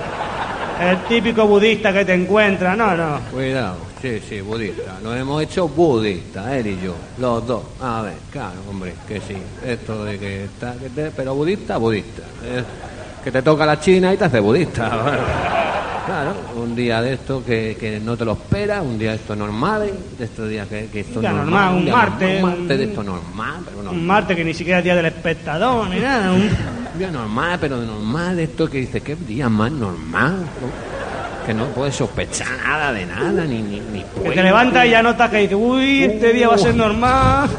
El 0.90 0.98
típico 1.04 1.46
budista 1.46 1.94
que 1.94 2.04
te 2.06 2.14
encuentra, 2.16 2.76
no, 2.76 2.96
no. 2.98 3.20
Cuidado. 3.32 3.76
sí, 4.02 4.20
sí, 4.28 4.42
budista. 4.42 4.98
Lo 5.04 5.14
hemos 5.16 5.44
hecho 5.44 5.68
budista, 5.68 6.58
él 6.58 6.66
y 6.66 6.80
yo, 6.84 6.96
los 7.20 7.46
dos. 7.46 7.62
A 7.82 8.02
ver, 8.02 8.14
claro, 8.32 8.56
hombre, 8.68 8.94
que 9.08 9.20
sí. 9.22 9.36
Esto 9.64 10.04
de 10.06 10.18
que 10.18 10.46
está, 10.46 10.74
que 10.82 10.90
te- 10.90 11.12
pero 11.12 11.36
budista, 11.36 11.78
budista. 11.78 12.24
Eh, 12.44 12.64
que 13.24 13.32
te 13.32 13.44
toca 13.44 13.64
la 13.64 13.80
China 13.80 14.12
y 14.12 14.18
te 14.18 14.24
hace 14.26 14.40
budista. 14.40 15.60
Claro, 16.06 16.34
un 16.56 16.76
día 16.76 17.02
de 17.02 17.14
esto 17.14 17.44
que, 17.46 17.78
que 17.80 18.00
no 18.00 18.18
te 18.18 18.26
lo 18.26 18.34
esperas, 18.34 18.82
un 18.82 18.98
día 18.98 19.12
de 19.12 19.18
esto 19.18 19.36
normal, 19.36 19.92
de 20.18 20.26
estos 20.26 20.50
días 20.50 20.68
que, 20.68 20.88
que 20.88 21.02
esto 21.02 21.22
es 21.22 21.32
normal, 21.32 21.76
un 21.76 21.86
día 21.86 21.96
martes, 21.96 22.44
un 22.44 22.50
martes 22.50 22.78
de 22.78 22.84
esto 22.86 23.04
normal, 23.04 23.56
pero 23.64 23.78
normal. 23.78 23.94
Un 23.94 24.08
martes 24.08 24.36
que 24.36 24.44
ni 24.44 24.54
siquiera 24.54 24.80
es 24.80 24.84
día 24.84 24.96
del 24.96 25.06
espectador 25.06 25.88
ni 25.90 26.00
nada. 26.00 26.32
Un... 26.32 26.42
Un 26.42 26.50
día 26.98 27.12
normal, 27.12 27.58
pero 27.62 27.80
de 27.80 27.86
normal, 27.86 28.36
de 28.36 28.44
esto 28.44 28.70
que 28.70 28.80
dice, 28.80 29.02
¿qué 29.02 29.16
día 29.16 29.48
más 29.48 29.72
normal? 29.72 30.38
¿no? 30.40 31.46
Que 31.46 31.54
no 31.54 31.66
puedes 31.68 31.96
sospechar 31.96 32.48
nada 32.66 32.92
de 32.94 33.06
nada, 33.06 33.46
ni 33.46 33.62
ni, 33.62 33.80
ni 33.80 34.04
Que 34.24 34.32
te 34.32 34.44
levantas 34.44 34.86
y 34.86 34.90
ya 34.90 35.04
notas 35.04 35.30
que 35.30 35.38
dices, 35.38 35.58
uy, 35.60 36.04
este 36.04 36.34
día 36.34 36.48
va 36.48 36.56
a 36.56 36.58
ser 36.58 36.76
normal. 36.76 37.50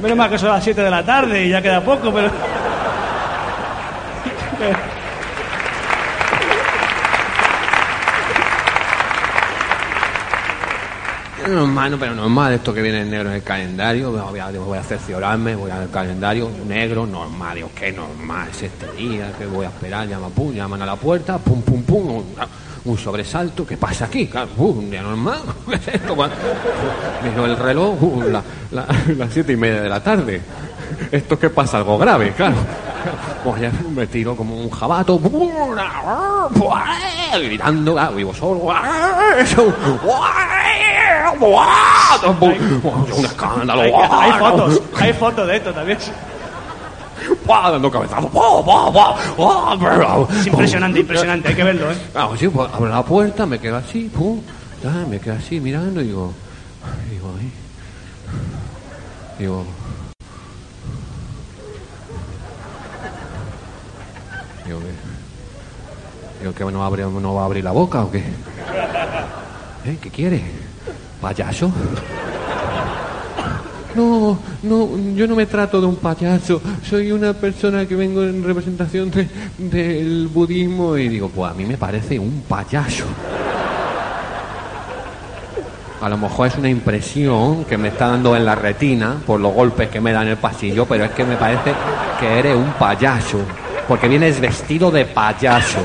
Menos 0.00 0.16
mal 0.16 0.30
que 0.30 0.38
son 0.38 0.50
las 0.50 0.62
7 0.62 0.82
de 0.82 0.90
la 0.90 1.04
tarde 1.04 1.46
y 1.46 1.50
ya 1.50 1.62
queda 1.62 1.82
poco, 1.82 2.12
pero... 2.12 2.30
normal, 11.48 11.90
no, 11.92 11.98
pero 11.98 12.14
normal 12.14 12.52
esto 12.54 12.72
que 12.72 12.82
viene 12.82 13.02
en 13.02 13.10
negro 13.10 13.28
en 13.30 13.36
el 13.36 13.42
calendario. 13.42 14.10
Voy 14.12 14.38
a, 14.40 14.50
voy 14.50 14.78
a 14.78 14.82
cerciorarme, 14.82 15.54
voy 15.56 15.70
al 15.70 15.90
calendario 15.90 16.50
negro, 16.66 17.06
normal. 17.06 17.56
Digo, 17.56 17.70
qué 17.74 17.92
normal 17.92 18.48
es 18.50 18.62
este 18.62 18.90
día, 18.92 19.32
que 19.38 19.46
voy 19.46 19.66
a 19.66 19.68
esperar, 19.68 20.06
llama, 20.08 20.28
pum, 20.28 20.52
llaman 20.52 20.82
a 20.82 20.86
la 20.86 20.96
puerta, 20.96 21.38
pum, 21.38 21.62
pum, 21.62 21.82
pum, 21.82 22.22
un, 22.84 22.98
sobresalto. 22.98 23.66
¿Qué 23.66 23.76
pasa 23.76 24.04
aquí? 24.06 24.28
Uh, 24.56 24.64
un 24.66 24.90
día 24.90 25.02
normal. 25.02 25.38
¿Qué 25.68 25.74
es 25.76 25.88
esto? 25.88 26.14
Miro 27.24 27.46
el 27.46 27.56
reloj, 27.56 28.02
uh, 28.02 28.22
la- 28.30 28.42
la- 28.72 28.86
las 29.16 29.32
siete 29.32 29.52
y 29.52 29.56
media 29.56 29.82
de 29.82 29.88
la 29.88 30.02
tarde. 30.02 30.40
¿Esto 31.10 31.38
qué 31.38 31.50
pasa? 31.50 31.78
Algo 31.78 31.96
grave, 31.98 32.32
claro. 32.36 32.56
Pues 33.42 33.60
ya 33.60 33.70
me 33.94 34.06
tiro 34.06 34.34
como 34.34 34.56
un 34.56 34.70
jabato, 34.70 35.20
gritando, 37.38 37.98
ah, 37.98 38.10
vivo 38.10 38.32
solo, 38.32 38.70
un 43.16 43.24
escándalo, 43.24 43.80
Hay, 43.80 43.92
hay 43.92 44.32
fotos, 44.32 44.82
hay 45.00 45.12
fotos 45.12 45.46
de 45.46 45.56
esto 45.56 45.72
también. 45.72 45.98
dando 47.46 47.90
cabezazos, 47.90 48.30
Es 50.30 50.46
impresionante, 50.46 51.00
impresionante, 51.00 51.48
hay 51.48 51.54
que 51.54 51.64
verlo, 51.64 51.90
¿eh? 51.90 51.96
Ah, 52.14 52.28
sí, 52.38 52.48
pues 52.48 52.68
abro 52.72 52.88
la 52.90 53.02
puerta, 53.04 53.46
me 53.46 53.58
quedo 53.58 53.76
así, 53.76 54.10
pum, 54.14 54.40
ah, 54.86 55.04
me 55.08 55.18
quedo 55.18 55.34
así 55.34 55.60
mirando 55.60 56.00
y 56.00 56.04
digo, 56.08 56.32
digo, 57.10 57.28
ahí, 57.38 57.52
digo, 59.38 59.64
digo 64.66 64.80
que, 64.80 66.40
digo 66.40 66.54
que 66.54 66.64
no, 66.72 66.84
abre, 66.84 67.04
no 67.04 67.34
va 67.34 67.42
a 67.42 67.44
abrir 67.46 67.64
la 67.64 67.72
boca 67.72 68.02
o 68.02 68.10
qué, 68.10 68.18
¿Eh? 69.86 69.98
¿qué 70.00 70.10
quiere? 70.10 70.63
¿Payaso? 71.24 71.72
No, 73.94 74.38
no, 74.62 74.88
yo 75.16 75.26
no 75.26 75.34
me 75.34 75.46
trato 75.46 75.80
de 75.80 75.86
un 75.86 75.96
payaso, 75.96 76.60
soy 76.86 77.12
una 77.12 77.32
persona 77.32 77.86
que 77.86 77.96
vengo 77.96 78.22
en 78.22 78.44
representación 78.44 79.10
de- 79.10 79.26
del 79.56 80.28
budismo 80.28 80.98
y 80.98 81.08
digo, 81.08 81.30
pues 81.30 81.50
a 81.50 81.54
mí 81.54 81.64
me 81.64 81.78
parece 81.78 82.18
un 82.18 82.42
payaso. 82.46 83.04
A 86.02 86.08
lo 86.10 86.18
mejor 86.18 86.48
es 86.48 86.56
una 86.58 86.68
impresión 86.68 87.64
que 87.64 87.78
me 87.78 87.88
está 87.88 88.08
dando 88.08 88.36
en 88.36 88.44
la 88.44 88.54
retina 88.54 89.16
por 89.26 89.40
los 89.40 89.54
golpes 89.54 89.88
que 89.88 90.02
me 90.02 90.12
da 90.12 90.20
en 90.20 90.28
el 90.28 90.36
pasillo, 90.36 90.84
pero 90.84 91.04
es 91.04 91.12
que 91.12 91.24
me 91.24 91.36
parece 91.36 91.72
que 92.20 92.38
eres 92.38 92.54
un 92.54 92.70
payaso, 92.78 93.38
porque 93.88 94.08
vienes 94.08 94.38
vestido 94.42 94.90
de 94.90 95.06
payaso. 95.06 95.78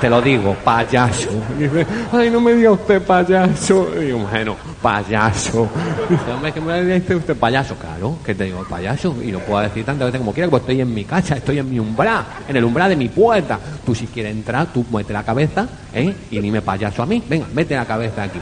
Te 0.00 0.08
lo 0.08 0.22
digo, 0.22 0.56
payaso. 0.64 1.28
Y 1.58 1.64
dice, 1.64 1.86
ay, 2.12 2.30
no 2.30 2.40
me 2.40 2.54
diga 2.54 2.70
usted 2.72 3.02
payaso. 3.02 3.86
Y 4.00 4.06
digo, 4.06 4.18
bueno, 4.30 4.56
payaso. 4.80 5.68
Dice, 6.08 6.32
hombre, 6.32 6.52
que 6.52 6.60
me 6.60 6.82
dice 6.82 7.16
usted 7.16 7.36
payaso. 7.36 7.74
Claro, 7.74 8.16
que 8.24 8.34
te 8.34 8.44
digo, 8.44 8.64
payaso. 8.64 9.14
Y 9.22 9.30
lo 9.30 9.40
puedo 9.40 9.60
decir 9.60 9.84
tantas 9.84 10.06
veces 10.06 10.20
como 10.20 10.32
quiera, 10.32 10.48
porque 10.48 10.72
estoy 10.72 10.80
en 10.80 10.94
mi 10.94 11.04
casa, 11.04 11.36
estoy 11.36 11.58
en 11.58 11.68
mi 11.68 11.78
umbral, 11.78 12.24
en 12.48 12.56
el 12.56 12.64
umbral 12.64 12.88
de 12.88 12.96
mi 12.96 13.08
puerta. 13.10 13.58
Tú 13.84 13.94
si 13.94 14.06
quieres 14.06 14.32
entrar, 14.32 14.68
tú 14.72 14.86
mete 14.90 15.12
la 15.12 15.22
cabeza, 15.22 15.66
¿eh? 15.92 16.14
Y 16.30 16.40
dime 16.40 16.62
payaso 16.62 17.02
a 17.02 17.06
mí. 17.06 17.22
Venga, 17.28 17.46
mete 17.52 17.76
la 17.76 17.84
cabeza 17.84 18.22
aquí. 18.22 18.40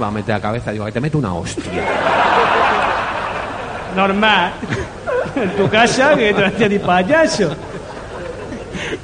Va 0.00 0.06
a 0.06 0.10
meter 0.12 0.36
la 0.36 0.40
cabeza, 0.40 0.70
digo, 0.70 0.84
que 0.84 0.92
te 0.92 1.00
meto 1.00 1.18
una 1.18 1.34
hostia. 1.34 1.84
Normal. 3.96 4.52
En 5.34 5.56
tu 5.56 5.68
casa, 5.68 6.14
que 6.16 6.32
te 6.32 6.44
hacía 6.44 6.68
ni 6.68 6.78
payaso. 6.78 7.50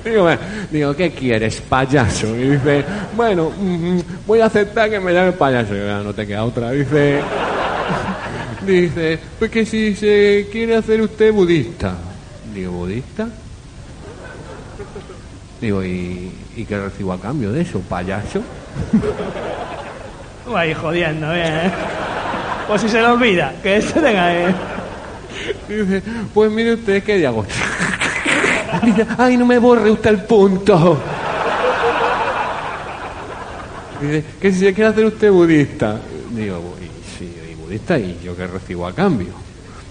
Digo, 0.05 0.29
digo, 0.71 0.95
¿qué 0.97 1.11
quieres, 1.11 1.61
payaso? 1.61 2.29
Y 2.37 2.51
dice, 2.51 2.85
bueno, 3.17 3.51
mm, 3.51 3.99
voy 4.27 4.41
a 4.41 4.47
aceptar 4.47 4.89
que 4.91 5.01
me 5.01 5.13
llame 5.13 5.33
payaso. 5.33 5.75
Y 5.75 5.79
yo, 5.79 5.87
"Ya, 5.87 5.99
no 6.01 6.13
te 6.15 6.27
queda 6.27 6.45
otra. 6.45 6.71
Dice, 6.71 7.21
dice, 8.67 9.19
pues 9.39 9.51
que 9.51 9.67
si 9.67 9.95
se 9.95 10.49
quiere 10.51 10.77
hacer 10.77 11.01
usted 11.01 11.33
budista. 11.33 11.95
Digo, 12.55 12.73
¿budista? 12.73 13.29
Digo, 15.61 15.83
¿y, 15.85 16.31
y 16.57 16.65
qué 16.65 16.79
recibo 16.79 17.13
a 17.13 17.21
cambio 17.21 17.51
de 17.53 17.63
eso, 17.63 17.81
payaso? 17.81 18.41
Tú 20.45 20.57
ahí 20.57 20.73
jodiendo, 20.75 21.35
¿eh? 21.35 21.71
Pues 22.69 22.83
si 22.83 22.89
se 22.89 22.99
le 23.01 23.07
olvida, 23.07 23.55
que 23.63 23.77
esto 23.77 24.01
tenga... 24.01 24.35
eh. 24.35 24.55
Dice, 25.69 26.03
pues 26.33 26.51
mire 26.51 26.75
usted, 26.75 27.03
¿qué 27.03 27.27
hago? 27.27 27.45
Dice, 28.83 29.07
ay, 29.19 29.37
no 29.37 29.47
me 29.47 29.59
borre 29.59 29.91
usted 29.91 30.11
el 30.11 30.23
punto. 30.25 30.99
Dice, 34.01 34.25
que 34.41 34.53
si 34.53 34.61
se 34.61 34.75
quiere 34.75 34.91
hacer 34.91 35.05
usted 35.07 35.31
budista. 35.31 35.99
Digo, 36.31 36.75
y, 36.81 37.19
sí, 37.19 37.35
y 37.51 37.55
budista, 37.55 37.99
¿y 37.99 38.19
yo 38.23 38.37
qué 38.37 38.47
recibo 38.47 38.87
a 38.87 38.93
cambio? 38.95 39.29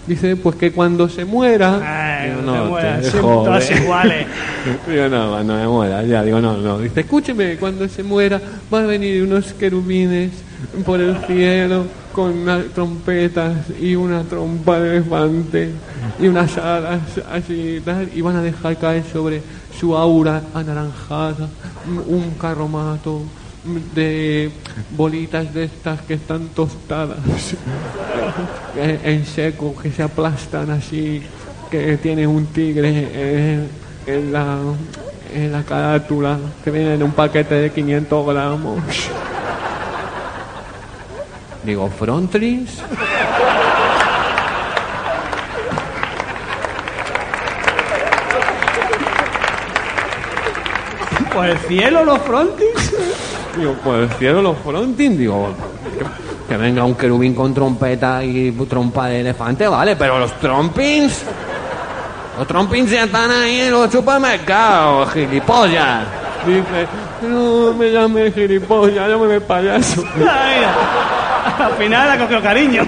Dice, 0.06 0.36
pues 0.36 0.54
que 0.54 0.70
cuando 0.70 1.08
se 1.08 1.24
muera... 1.24 2.20
Ay, 2.22 2.30
Digo, 2.30 2.42
no 2.42 2.52
te 2.52 2.58
te 2.60 2.64
mueras, 2.68 3.00
siempre 3.02 3.20
jode". 3.22 3.44
todas 3.44 3.70
iguales. 3.72 4.26
Digo, 4.88 5.08
no, 5.08 5.30
cuando 5.30 5.54
me 5.54 5.66
muera, 5.66 6.02
ya, 6.04 6.22
digo, 6.22 6.40
no, 6.40 6.56
no. 6.58 6.78
Dice, 6.78 7.00
escúcheme, 7.00 7.56
cuando 7.56 7.88
se 7.88 8.04
muera 8.04 8.40
van 8.70 8.84
a 8.84 8.86
venir 8.86 9.24
unos 9.24 9.52
querubines 9.54 10.30
por 10.84 11.00
el 11.00 11.16
cielo 11.26 11.86
con 12.16 12.32
unas 12.32 12.64
trompetas 12.74 13.52
y 13.78 13.94
una 13.94 14.22
trompa 14.24 14.80
de 14.80 14.96
elefante 14.96 15.70
y 16.18 16.26
unas 16.28 16.56
alas 16.56 17.02
así 17.30 17.76
y 17.76 17.80
tal, 17.82 18.08
y 18.14 18.22
van 18.22 18.36
a 18.36 18.42
dejar 18.42 18.78
caer 18.78 19.04
sobre 19.04 19.42
su 19.78 19.94
aura 19.94 20.40
anaranjada 20.54 21.46
un- 22.08 22.30
carromato 22.40 23.20
de 23.94 24.50
bolitas 24.96 25.52
de 25.52 25.64
estas 25.64 26.00
que 26.02 26.14
están 26.14 26.48
tostadas 26.54 27.18
en 29.04 29.26
seco, 29.26 29.76
que 29.76 29.92
se 29.92 30.02
aplastan 30.02 30.70
así, 30.70 31.20
que 31.70 31.98
tiene 31.98 32.26
un 32.26 32.46
tigre 32.46 32.88
en, 33.54 33.68
en 34.06 34.32
la, 34.32 34.56
en 35.34 35.52
la 35.52 35.62
carátula, 35.64 36.38
que 36.64 36.70
viene 36.70 36.94
en 36.94 37.02
un 37.02 37.10
paquete 37.12 37.56
de 37.56 37.70
500 37.72 38.26
gramos. 38.26 38.78
Digo, 41.66 41.90
Frontlins. 41.90 42.80
Por 51.34 51.44
el 51.44 51.58
cielo, 51.58 52.04
los 52.04 52.20
frontis. 52.20 52.94
Digo, 53.58 53.72
por 53.82 53.96
el 53.96 54.08
cielo 54.10 54.42
los 54.42 54.56
frontlins. 54.58 55.18
Digo, 55.18 55.48
que, 56.48 56.56
venga 56.56 56.84
un 56.84 56.94
querubín 56.94 57.34
con 57.34 57.52
trompeta 57.52 58.22
y 58.22 58.52
trompa 58.52 59.08
de 59.08 59.22
elefante, 59.22 59.66
vale, 59.66 59.96
pero 59.96 60.20
los 60.20 60.38
trompins. 60.38 61.24
Los 62.38 62.46
trompins 62.46 62.92
ya 62.92 63.04
están 63.04 63.28
ahí 63.32 63.62
en 63.62 63.72
los 63.72 63.90
supermercados, 63.90 65.12
gilipollas. 65.12 66.04
Dice, 66.46 66.86
no 67.22 67.74
me 67.74 67.90
llame 67.90 68.30
gilipollas, 68.30 69.08
llámame 69.08 69.40
payaso. 69.40 70.04
Al 71.58 71.72
final 71.72 72.10
ha 72.10 72.18
cogido 72.18 72.42
cariño. 72.42 72.82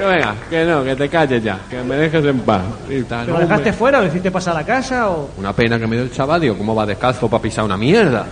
Venga, 0.00 0.34
que 0.48 0.64
no, 0.64 0.82
que 0.82 0.96
te 0.96 1.08
calles 1.10 1.42
ya, 1.44 1.58
que 1.68 1.82
me 1.82 1.94
dejes 1.96 2.24
en 2.24 2.38
paz. 2.40 2.62
Y 2.88 3.02
tal, 3.02 3.26
¿Lo 3.26 3.34
dejaste 3.34 3.54
hombre. 3.56 3.72
fuera 3.74 3.98
o 3.98 4.02
lo 4.02 4.06
hiciste 4.08 4.30
pasar 4.30 4.56
a 4.56 4.60
la 4.60 4.66
casa 4.66 5.10
o...? 5.10 5.30
Una 5.36 5.52
pena 5.52 5.78
que 5.78 5.86
me 5.86 5.96
dio 5.96 6.04
el 6.04 6.10
chaval, 6.12 6.40
digo, 6.40 6.56
¿cómo 6.56 6.74
va 6.74 6.86
descalzo 6.86 7.28
para 7.28 7.42
pisar 7.42 7.64
una 7.64 7.76
mierda? 7.76 8.24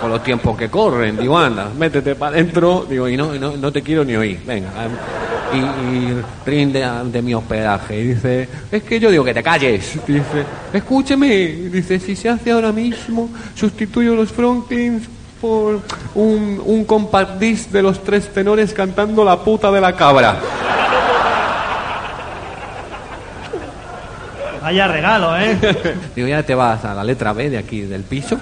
Con 0.00 0.08
los 0.10 0.22
tiempos 0.24 0.56
que 0.56 0.70
corren, 0.70 1.18
digo, 1.18 1.36
anda, 1.38 1.68
métete 1.78 2.14
para 2.14 2.34
adentro, 2.36 2.86
digo, 2.88 3.06
y 3.06 3.18
no, 3.18 3.34
no, 3.34 3.54
no 3.58 3.70
te 3.70 3.82
quiero 3.82 4.02
ni 4.02 4.16
oír, 4.16 4.40
venga. 4.46 4.68
Y, 5.52 5.58
y 5.58 6.22
rinde 6.46 6.84
a- 6.84 7.04
de 7.04 7.20
mi 7.20 7.34
hospedaje. 7.34 8.00
Y 8.00 8.06
dice, 8.14 8.48
es 8.72 8.82
que 8.82 8.98
yo 8.98 9.10
digo 9.10 9.22
que 9.24 9.34
te 9.34 9.42
calles. 9.42 9.98
Dice, 10.06 10.46
escúcheme, 10.72 11.28
dice, 11.28 12.00
si 12.00 12.16
se 12.16 12.30
hace 12.30 12.50
ahora 12.50 12.72
mismo, 12.72 13.28
sustituyo 13.54 14.14
los 14.14 14.32
frontings 14.32 15.06
por 15.40 15.80
un, 16.14 16.62
un 16.64 16.84
compact 16.84 17.38
disc 17.38 17.70
de 17.70 17.82
los 17.82 18.02
tres 18.02 18.28
tenores 18.32 18.72
cantando 18.74 19.24
la 19.24 19.38
puta 19.38 19.70
de 19.70 19.80
la 19.80 19.94
cabra. 19.96 20.38
Vaya 24.62 24.88
regalo, 24.88 25.36
¿eh? 25.38 25.56
Digo, 26.14 26.28
ya 26.28 26.42
te 26.42 26.54
vas 26.54 26.84
a 26.84 26.94
la 26.94 27.02
letra 27.02 27.32
B 27.32 27.48
de 27.48 27.58
aquí 27.58 27.80
del 27.80 28.02
piso, 28.02 28.38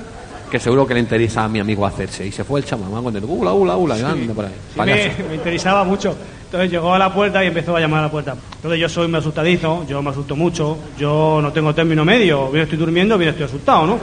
que 0.51 0.59
seguro 0.59 0.87
que 0.87 0.95
le 0.95 1.01
interesa 1.01 1.45
a 1.45 1.49
mi 1.49 1.61
amigo 1.61 1.87
hacerse. 1.87 2.27
Y 2.27 2.33
se 2.33 2.43
fue 2.43 2.61
el 2.61 2.67
chamamán 2.67 3.05
con 3.05 3.17
el 3.17 3.25
ula, 3.25 3.53
ula, 3.53 3.77
ula, 3.77 3.99
y 3.99 4.03
anda 4.03 4.35
por 4.35 4.45
ahí. 4.47 4.53
Sí, 4.75 4.81
me, 4.81 5.29
me 5.29 5.35
interesaba 5.37 5.85
mucho. 5.85 6.17
Entonces 6.47 6.71
llegó 6.71 6.95
a 6.95 6.99
la 6.99 7.13
puerta 7.13 7.45
y 7.45 7.49
empezó 7.49 7.77
a 7.77 7.81
llamar 7.81 8.01
a 8.01 8.03
la 8.05 8.11
puerta. 8.11 8.35
Entonces 8.57 8.81
yo 8.81 8.89
soy 8.89 9.07
muy 9.07 9.19
asustadizo, 9.19 9.85
yo 9.87 10.03
me 10.03 10.11
asusto 10.11 10.35
mucho, 10.35 10.79
yo 10.99 11.41
no 11.43 11.53
tengo 11.53 11.75
término 11.75 12.05
medio, 12.07 12.51
bien 12.51 12.65
estoy 12.65 12.79
durmiendo, 12.79 13.19
bien 13.19 13.31
estoy 13.31 13.45
asustado, 13.45 13.87
¿no? 13.87 13.99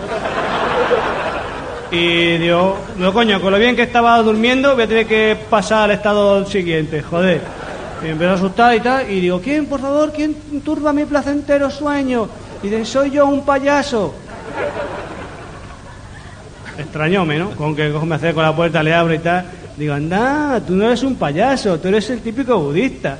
Y 1.95 2.37
digo, 2.39 2.77
no 2.97 3.13
coño, 3.13 3.39
con 3.39 3.53
lo 3.53 3.57
bien 3.57 3.73
que 3.73 3.83
estaba 3.83 4.21
durmiendo 4.21 4.73
voy 4.73 4.83
a 4.83 4.87
tener 4.87 5.07
que 5.07 5.37
pasar 5.49 5.83
al 5.83 5.91
estado 5.91 6.45
siguiente, 6.45 7.01
joder. 7.01 7.39
Y 8.01 8.05
me 8.05 8.11
empezó 8.11 8.31
a 8.31 8.33
asustar 8.33 8.75
y 8.75 8.81
tal, 8.81 9.09
y 9.09 9.21
digo, 9.21 9.39
¿quién, 9.39 9.65
por 9.65 9.79
favor, 9.79 10.11
quién 10.11 10.35
turba 10.61 10.91
mi 10.91 11.05
placentero 11.05 11.69
sueño? 11.71 12.27
Y 12.61 12.67
dice, 12.67 12.83
soy 12.83 13.11
yo 13.11 13.25
un 13.27 13.45
payaso. 13.45 14.13
Extrañóme, 16.77 17.39
¿no? 17.39 17.51
Con 17.51 17.73
que 17.73 17.87
me 17.87 18.15
acerco 18.15 18.41
a 18.41 18.43
la 18.43 18.55
puerta, 18.55 18.83
le 18.83 18.93
abro 18.93 19.13
y 19.13 19.19
tal. 19.19 19.45
Digo, 19.77 19.93
anda, 19.93 20.59
tú 20.67 20.75
no 20.75 20.87
eres 20.87 21.01
un 21.03 21.15
payaso, 21.15 21.79
tú 21.79 21.87
eres 21.87 22.09
el 22.09 22.19
típico 22.19 22.59
budista. 22.59 23.17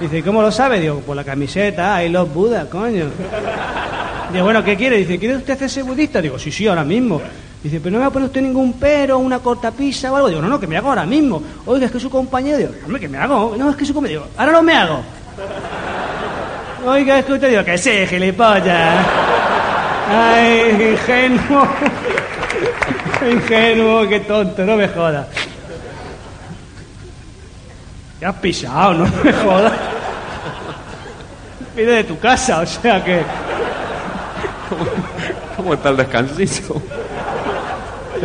Dice, 0.00 0.20
¿cómo 0.24 0.42
lo 0.42 0.50
sabe? 0.50 0.80
Digo, 0.80 0.98
por 0.98 1.14
la 1.14 1.22
camiseta, 1.22 1.94
ahí 1.94 2.08
los 2.08 2.32
Buda, 2.34 2.68
coño. 2.68 3.06
Digo, 4.32 4.44
bueno, 4.44 4.64
¿qué 4.64 4.76
quiere? 4.76 4.96
Dice, 4.96 5.16
¿quiere 5.16 5.36
usted 5.36 5.52
hacerse 5.52 5.82
budista? 5.84 6.20
Digo, 6.20 6.40
sí, 6.40 6.50
sí, 6.50 6.66
ahora 6.66 6.82
mismo. 6.82 7.22
Dice, 7.64 7.80
pero 7.80 7.92
no 7.92 7.98
me 7.98 8.02
va 8.02 8.08
a 8.08 8.12
poner 8.12 8.26
usted 8.26 8.42
ningún 8.42 8.74
pero, 8.74 9.16
una 9.18 9.38
cortapisa 9.38 10.12
o 10.12 10.16
algo. 10.16 10.28
Digo, 10.28 10.42
no, 10.42 10.48
no, 10.48 10.60
que 10.60 10.66
me 10.66 10.76
hago 10.76 10.90
ahora 10.90 11.06
mismo. 11.06 11.42
Oiga, 11.64 11.86
es 11.86 11.92
que 11.92 11.98
su 11.98 12.10
compañero. 12.10 12.58
Digo, 12.58 12.72
hombre, 12.84 13.00
que 13.00 13.08
me 13.08 13.16
hago. 13.16 13.56
No, 13.56 13.70
es 13.70 13.76
que 13.76 13.86
su 13.86 13.94
compañero. 13.94 14.20
Digo, 14.20 14.32
ahora 14.36 14.52
no 14.52 14.62
me 14.62 14.74
hago. 14.74 15.00
Oiga, 16.84 17.18
es 17.18 17.24
que 17.24 17.32
usted 17.32 17.48
digo, 17.48 17.64
que 17.64 17.78
sí, 17.78 18.06
gilipollas. 18.06 19.06
Ay, 20.10 20.90
ingenuo. 20.92 21.66
Ingenuo, 23.32 24.06
qué 24.10 24.20
tonto, 24.20 24.66
no 24.66 24.76
me 24.76 24.86
jodas. 24.88 25.26
Te 28.20 28.26
has 28.26 28.34
pisado, 28.34 28.92
no 28.92 29.06
me 29.24 29.32
jodas. 29.32 29.72
Viene 31.74 31.92
de 31.92 32.04
tu 32.04 32.18
casa, 32.18 32.60
o 32.60 32.66
sea 32.66 33.02
que. 33.02 33.22
¿Cómo 35.56 35.72
está 35.72 35.88
el 35.88 35.96
descansito? 35.96 36.82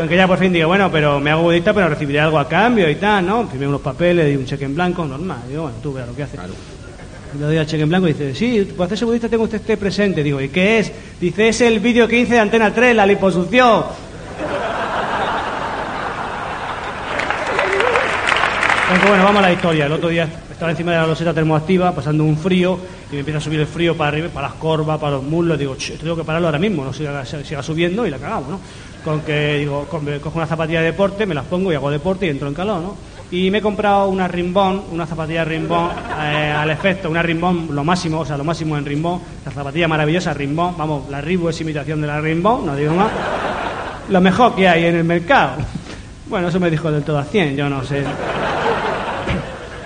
Que 0.08 0.16
ya 0.16 0.28
por 0.28 0.38
fin 0.38 0.54
digo, 0.54 0.68
bueno, 0.68 0.90
pero 0.92 1.20
me 1.20 1.32
hago 1.32 1.44
budista, 1.44 1.74
pero 1.74 1.90
recibiré 1.90 2.20
algo 2.20 2.40
a 2.40 2.48
cambio 2.48 2.90
y 2.90 2.96
tal, 2.96 3.26
¿no? 3.26 3.48
Firmé 3.48 3.68
unos 3.68 3.82
papeles 3.82 4.34
y 4.34 4.38
un 4.38 4.46
cheque 4.46 4.66
en 4.66 4.76
blanco, 4.76 5.06
normal. 5.06 5.40
Digo, 5.48 5.64
bueno, 5.64 5.78
tú 5.82 5.94
veas 5.94 6.08
lo 6.08 6.16
que 6.16 6.24
haces. 6.24 6.40
Le 7.38 7.46
doy 7.46 7.58
al 7.58 7.66
cheque 7.68 7.84
en 7.84 7.90
blanco 7.90 8.08
y 8.08 8.14
dice, 8.14 8.34
sí, 8.34 8.72
para 8.76 8.86
hacerse 8.86 9.06
budista 9.06 9.30
tengo 9.30 9.44
usted 9.44 9.58
este 9.58 9.78
presente. 9.78 10.24
Digo, 10.24 10.42
¿y 10.42 10.50
qué 10.50 10.80
es? 10.80 10.92
Dice, 11.20 11.50
es 11.50 11.62
el 11.62 11.80
vídeo 11.80 12.08
15 12.08 12.34
de 12.34 12.40
Antena 12.40 12.74
3, 12.74 12.96
la 12.96 13.06
liposucción. 13.06 13.84
Bueno, 19.08 19.24
vamos 19.24 19.40
a 19.44 19.48
la 19.48 19.54
historia. 19.54 19.86
El 19.86 19.92
otro 19.92 20.10
día 20.10 20.28
estaba 20.52 20.72
encima 20.72 20.92
de 20.92 20.98
la 20.98 21.08
loseta 21.08 21.34
termoactiva, 21.34 21.94
pasando 21.94 22.24
un 22.24 22.38
frío, 22.38 22.80
y 23.12 23.14
me 23.14 23.20
empieza 23.20 23.38
a 23.38 23.42
subir 23.42 23.60
el 23.60 23.68
frío 23.68 23.96
para 23.96 24.10
arriba, 24.10 24.30
para 24.30 24.48
las 24.48 24.58
corvas, 24.58 25.00
para 25.00 25.14
los 25.18 25.24
muslos. 25.24 25.58
Digo, 25.60 25.76
"Ch, 25.76 26.00
tengo 26.00 26.16
que 26.16 26.24
pararlo 26.24 26.48
ahora 26.48 26.58
mismo, 26.58 26.84
no 26.84 26.92
siga, 26.92 27.24
siga 27.26 27.62
subiendo 27.62 28.06
y 28.06 28.10
la 28.10 28.18
cagamos, 28.18 28.50
¿no? 28.50 28.60
Con 29.04 29.22
que, 29.22 29.58
digo, 29.60 29.86
con- 29.86 30.06
cojo 30.20 30.38
una 30.38 30.46
zapatilla 30.48 30.80
de 30.80 30.88
deporte, 30.88 31.26
me 31.26 31.34
las 31.34 31.46
pongo 31.46 31.72
y 31.72 31.76
hago 31.76 31.90
deporte 31.90 32.26
y 32.26 32.30
entro 32.30 32.48
en 32.48 32.54
calor, 32.54 32.82
¿no? 32.82 32.96
Y 33.32 33.50
me 33.52 33.60
he 33.60 33.62
comprado 33.62 34.10
una 34.10 34.28
rimbón, 34.28 34.84
una 34.92 35.06
zapatilla 35.06 35.46
rimbón, 35.46 35.90
eh, 36.22 36.52
al 36.58 36.70
efecto, 36.72 37.10
una 37.10 37.22
rimbón, 37.22 37.68
lo 37.72 37.84
máximo, 37.84 38.20
o 38.22 38.26
sea, 38.26 38.36
lo 38.38 38.44
máximo 38.44 38.76
en 38.78 38.86
rimbón, 38.86 39.22
la 39.46 39.52
zapatilla 39.52 39.88
maravillosa 39.88 40.34
rimbón, 40.34 40.76
vamos, 40.78 41.08
la 41.10 41.22
Ribu 41.22 41.48
es 41.50 41.62
imitación 41.62 42.02
de 42.02 42.08
la 42.08 42.20
rimbón, 42.20 42.66
no 42.66 42.76
digo 42.76 42.94
más. 42.96 43.12
Lo 44.10 44.20
mejor 44.20 44.56
que 44.56 44.68
hay 44.68 44.86
en 44.86 44.96
el 44.96 45.04
mercado. 45.04 45.54
Bueno, 46.28 46.48
eso 46.50 46.60
me 46.60 46.70
dijo 46.72 46.92
del 46.92 47.04
todo 47.04 47.20
a 47.20 47.24
100, 47.24 47.56
yo 47.56 47.70
no 47.70 47.84
sé. 47.84 48.04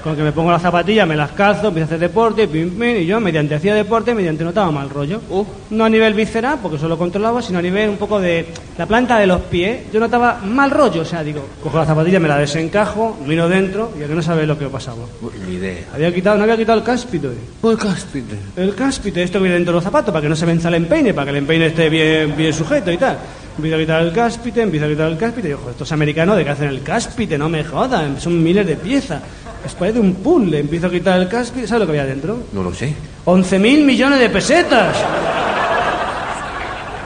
Con 0.04 0.18
que 0.18 0.22
me 0.24 0.34
pongo 0.34 0.52
las 0.52 0.62
zapatillas, 0.62 1.08
me 1.08 1.16
las 1.16 1.32
calzo, 1.32 1.70
empiezo 1.70 1.86
a 1.86 1.88
hacer 1.96 2.00
deporte, 2.00 2.46
pim, 2.50 2.72
pim, 2.72 2.98
y 2.98 3.06
yo 3.06 3.22
mediante 3.22 3.56
hacía 3.56 3.74
deporte, 3.74 4.14
mediante 4.14 4.44
notaba 4.44 4.70
mal 4.70 4.90
rollo. 4.90 5.22
No 5.70 5.86
a 5.86 5.90
nivel 5.90 6.14
visceral, 6.14 6.60
porque 6.62 6.76
eso 6.76 6.90
lo 6.90 6.98
controlaba, 6.98 7.42
sino 7.42 7.60
a 7.60 7.62
nivel 7.62 7.88
un 7.90 7.96
poco 7.96 8.20
de 8.20 8.46
la 8.78 8.86
planta 8.86 9.18
de 9.18 9.28
los 9.28 9.40
pies. 9.44 9.84
Yo 9.94 10.02
notaba 10.02 10.42
mal 10.44 10.72
rollo, 10.72 11.04
o 11.04 11.06
sea, 11.06 11.24
digo, 11.24 11.48
cojo 11.64 11.78
la 11.78 11.86
zapatilla, 11.86 12.20
me 12.20 12.28
la 12.28 12.38
desencajo, 12.38 13.18
miro 13.26 13.48
dentro 13.48 13.94
y 13.98 14.04
a 14.04 14.08
que 14.08 14.14
no 14.14 14.22
sabéis 14.22 14.48
lo 14.50 14.60
que 14.60 14.66
pasaba. 14.66 15.04
Ni 15.48 15.56
idea. 15.56 15.86
Había 15.94 16.14
quitado, 16.14 16.36
no 16.38 16.44
había 16.44 16.58
quitado 16.58 16.80
el 16.80 16.84
cáspito. 16.84 17.30
Pues 17.62 17.78
cáspide. 17.78 18.38
El 18.58 18.76
cáspite, 18.76 19.24
esto 19.24 19.38
que 19.40 19.44
viene 19.44 19.56
dentro 19.56 19.72
de 19.72 19.78
los 19.78 19.84
zapatos, 19.86 20.12
para 20.12 20.22
que 20.22 20.28
no 20.28 20.36
se 20.36 20.46
venza 20.46 20.68
el 20.68 20.76
empeine, 20.76 21.14
para 21.14 21.26
que 21.26 21.32
el 21.32 21.38
empeine 21.38 21.68
esté 21.68 21.90
bien, 21.90 22.36
bien 22.36 22.52
sujeto 22.52 22.92
y 22.92 22.98
tal. 22.98 23.18
Empiezo 23.56 23.78
a 23.78 23.80
quitar 23.80 24.02
el 24.02 24.12
cáspite, 24.12 24.62
empiezo 24.64 24.88
a 24.88 24.90
quitar 24.90 25.12
el 25.12 25.18
cáspite, 25.18 25.50
y 25.50 25.54
"Joder, 25.54 25.70
estos 25.72 25.92
americanos 25.92 26.36
de 26.36 26.44
que 26.44 26.50
hacen 26.50 26.70
el 26.70 26.82
cáspite, 26.82 27.38
no 27.38 27.48
me 27.50 27.64
jodan, 27.64 28.20
son 28.20 28.44
miles 28.44 28.66
de 28.66 28.76
piezas. 28.76 29.22
Es 29.66 29.74
parece 29.76 30.00
un 30.00 30.16
puzzle, 30.16 30.60
empiezo 30.60 30.88
a 30.88 30.90
quitar 30.92 31.20
el 31.22 31.28
cáspite, 31.30 31.68
¿sabes 31.68 31.82
lo 31.82 31.86
que 31.92 32.00
había 32.00 32.06
dentro? 32.14 32.38
No 32.52 32.64
lo 32.64 32.74
sé. 32.74 32.94
11.000 33.26 33.86
millones 33.86 34.20
de 34.20 34.30
pesetas. 34.30 34.96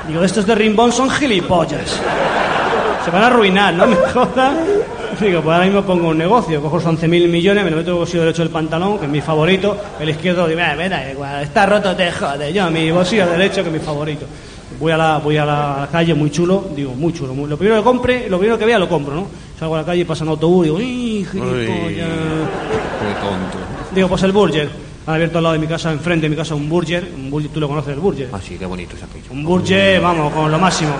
Digo, 0.07 0.23
estos 0.23 0.45
de 0.47 0.55
Rimbón 0.55 0.91
son 0.91 1.09
gilipollas. 1.09 1.99
Se 3.05 3.11
van 3.11 3.23
a 3.23 3.27
arruinar, 3.27 3.73
no 3.73 3.87
me 3.87 3.95
jodan. 3.95 4.57
Digo, 5.19 5.41
pues 5.41 5.53
ahora 5.53 5.65
mismo 5.65 5.81
pongo 5.83 6.09
un 6.09 6.17
negocio, 6.17 6.61
cojo 6.61 6.77
esos 6.79 6.93
11.000 6.99 7.27
millones, 7.27 7.63
me 7.63 7.71
lo 7.71 7.77
meto 7.77 7.89
en 7.89 7.95
el 7.95 7.99
bolsillo 7.99 8.21
derecho 8.21 8.43
del 8.43 8.51
pantalón, 8.51 8.99
que 8.99 9.05
es 9.05 9.11
mi 9.11 9.21
favorito, 9.21 9.75
el 9.99 10.09
izquierdo 10.09 10.47
digo, 10.47 10.61
"Ah, 10.63 10.75
me 10.77 10.87
da 10.89 11.09
igual, 11.11 11.41
está 11.43 11.65
roto, 11.65 11.95
te 11.95 12.11
jode, 12.11 12.53
yo 12.53 12.69
mi 12.69 12.91
bolsillo 12.91 13.25
derecho, 13.27 13.63
que 13.63 13.69
es 13.69 13.73
mi 13.73 13.79
favorito. 13.79 14.25
Voy 14.79 14.91
a 14.91 14.97
la, 14.97 15.17
voy 15.17 15.37
a 15.37 15.45
la 15.45 15.87
calle 15.91 16.13
muy 16.13 16.29
chulo, 16.29 16.65
digo, 16.75 16.91
muy 16.93 17.13
chulo. 17.13 17.33
muy- 17.33 17.49
lo 17.49 17.57
primero 17.57 17.79
que 17.81 17.83
compre, 17.83 18.29
lo 18.29 18.37
primero 18.37 18.59
que 18.59 18.65
vea 18.65 18.77
lo 18.77 18.87
compro, 18.87 19.15
¿no? 19.15 19.27
Salgo 19.57 19.75
a 19.75 19.79
la 19.79 19.85
calle, 19.85 20.05
pasa 20.05 20.23
un 20.23 20.29
autobús, 20.29 20.65
digo, 20.65 20.79
¡y 20.79 21.25
gilipollas! 21.25 22.07
Qué 22.99 23.13
tonto. 23.21 23.57
Digo, 23.93 24.07
pues 24.07 24.21
el 24.23 24.31
Burger. 24.31 24.69
Han 25.07 25.15
abierto 25.15 25.37
al 25.39 25.43
lado 25.45 25.53
de 25.53 25.59
mi 25.59 25.67
casa, 25.67 25.91
enfrente 25.91 26.25
de 26.25 26.29
mi 26.29 26.35
casa, 26.35 26.53
un 26.53 26.69
Burger. 26.69 27.11
Un 27.15 27.31
burger 27.31 27.49
tú 27.49 27.59
lo 27.59 27.67
conoces, 27.67 27.93
el 27.93 27.99
Burger. 27.99 28.29
Ah, 28.33 28.39
sí, 28.45 28.57
qué 28.57 28.67
bonito 28.67 28.95
ese 28.95 29.05
aquello. 29.05 29.31
Un 29.31 29.43
Burger, 29.43 29.99
vamos, 29.99 30.31
con 30.31 30.51
lo 30.51 30.59
máximo. 30.59 30.91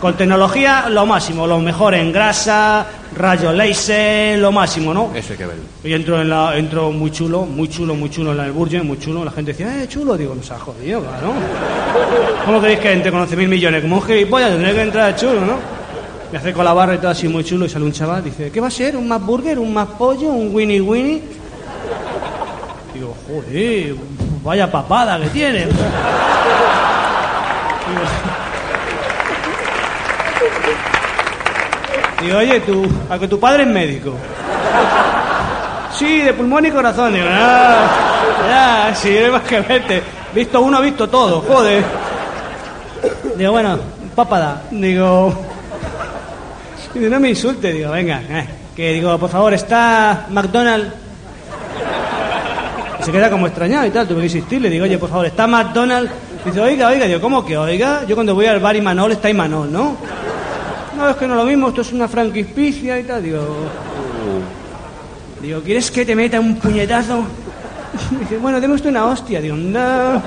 Con 0.00 0.16
tecnología, 0.16 0.88
lo 0.88 1.06
máximo. 1.06 1.46
Lo 1.46 1.60
mejor 1.60 1.94
en 1.94 2.10
grasa, 2.10 2.84
rayo 3.14 3.52
laser, 3.52 4.38
lo 4.38 4.50
máximo, 4.50 4.92
¿no? 4.92 5.12
Eso 5.14 5.34
hay 5.34 5.38
que 5.38 5.46
verlo. 5.46 5.62
Y 5.84 5.92
entro, 5.92 6.20
en 6.20 6.30
la, 6.30 6.56
entro 6.56 6.90
muy 6.90 7.12
chulo, 7.12 7.44
muy 7.44 7.68
chulo, 7.68 7.94
muy 7.94 8.10
chulo 8.10 8.32
en 8.32 8.40
el 8.40 8.50
Burger, 8.50 8.82
muy 8.82 8.98
chulo. 8.98 9.24
La 9.24 9.30
gente 9.30 9.52
decía, 9.52 9.82
eh, 9.84 9.86
chulo. 9.86 10.16
Digo, 10.16 10.34
nos 10.34 10.50
ha 10.50 10.58
jodido, 10.58 11.00
claro. 11.00 11.32
¿Cómo 12.44 12.60
queréis 12.60 12.80
que 12.80 12.92
entre 12.92 13.12
con 13.12 13.24
11.000 13.24 13.46
millones? 13.46 13.82
Como 13.82 13.96
un 13.96 14.02
gilipollas, 14.02 14.50
tendré 14.50 14.72
que 14.72 14.82
entrar 14.82 15.14
chulo, 15.14 15.42
¿no? 15.42 15.79
Me 16.32 16.38
acerco 16.38 16.60
a 16.60 16.64
la 16.64 16.72
barra 16.72 16.94
y 16.94 16.98
todo 16.98 17.10
así 17.10 17.26
muy 17.26 17.42
chulo 17.42 17.66
y 17.66 17.68
sale 17.68 17.84
un 17.84 17.92
chaval. 17.92 18.22
Dice, 18.22 18.52
¿qué 18.52 18.60
va 18.60 18.68
a 18.68 18.70
ser? 18.70 18.96
¿Un 18.96 19.08
más 19.08 19.20
burger? 19.20 19.58
¿Un 19.58 19.74
más 19.74 19.88
pollo? 19.88 20.28
¿Un 20.28 20.54
winnie 20.54 20.80
winnie? 20.80 21.22
Digo, 22.94 23.16
joder, 23.26 23.96
vaya 24.44 24.70
papada 24.70 25.18
que 25.20 25.28
tiene. 25.30 25.66
Digo, 25.66 25.74
Digo, 32.22 32.38
oye, 32.38 32.60
tú, 32.60 32.86
a 33.08 33.18
que 33.18 33.26
tu 33.26 33.40
padre 33.40 33.62
es 33.64 33.68
médico. 33.68 34.12
Sí, 35.98 36.20
de 36.20 36.32
pulmón 36.34 36.66
y 36.66 36.70
corazón. 36.70 37.12
Digo, 37.14 37.26
ah, 37.28 37.86
ya, 38.48 38.94
sí, 38.94 39.08
hay 39.16 39.30
más 39.30 39.42
que 39.42 39.60
verte. 39.60 40.02
Visto 40.32 40.60
uno, 40.60 40.80
visto 40.80 41.08
todo, 41.08 41.40
joder. 41.40 41.82
Digo, 43.36 43.52
bueno, 43.52 43.78
papada. 44.14 44.62
Digo, 44.70 45.49
no 46.94 47.20
me 47.20 47.30
insulte. 47.30 47.72
Digo, 47.72 47.90
venga, 47.90 48.22
eh, 48.28 48.46
que 48.74 48.92
digo, 48.94 49.16
por 49.18 49.30
favor, 49.30 49.54
está 49.54 50.26
McDonald's. 50.30 50.92
Y 53.00 53.02
se 53.02 53.12
queda 53.12 53.30
como 53.30 53.46
extrañado 53.46 53.86
y 53.86 53.90
tal, 53.90 54.06
tuve 54.06 54.18
que 54.20 54.26
insistirle. 54.26 54.68
Digo, 54.68 54.84
oye, 54.84 54.98
por 54.98 55.08
favor, 55.08 55.26
está 55.26 55.46
McDonald's. 55.46 56.12
Dice, 56.44 56.60
oiga, 56.60 56.88
oiga. 56.88 57.06
Digo, 57.06 57.20
¿cómo 57.20 57.44
que 57.44 57.56
oiga? 57.56 58.04
Yo 58.06 58.14
cuando 58.14 58.34
voy 58.34 58.46
al 58.46 58.60
bar 58.60 58.76
y 58.76 58.80
Manol 58.80 59.12
está 59.12 59.30
Imanol, 59.30 59.72
¿no? 59.72 59.96
No, 60.96 61.08
es 61.08 61.16
que 61.16 61.26
no 61.26 61.34
lo 61.34 61.44
mismo, 61.44 61.68
esto 61.68 61.80
es 61.80 61.92
una 61.92 62.08
franquicia 62.08 62.98
y 62.98 63.04
tal. 63.04 63.22
Digo, 63.22 63.40
digo, 65.40 65.60
¿quieres 65.62 65.90
que 65.90 66.04
te 66.04 66.14
meta 66.14 66.40
un 66.40 66.56
puñetazo? 66.56 67.24
Dice, 68.20 68.36
bueno, 68.38 68.60
deme 68.60 68.74
usted 68.74 68.90
una 68.90 69.06
hostia. 69.06 69.40
Digo, 69.40 69.56
no. 69.56 70.22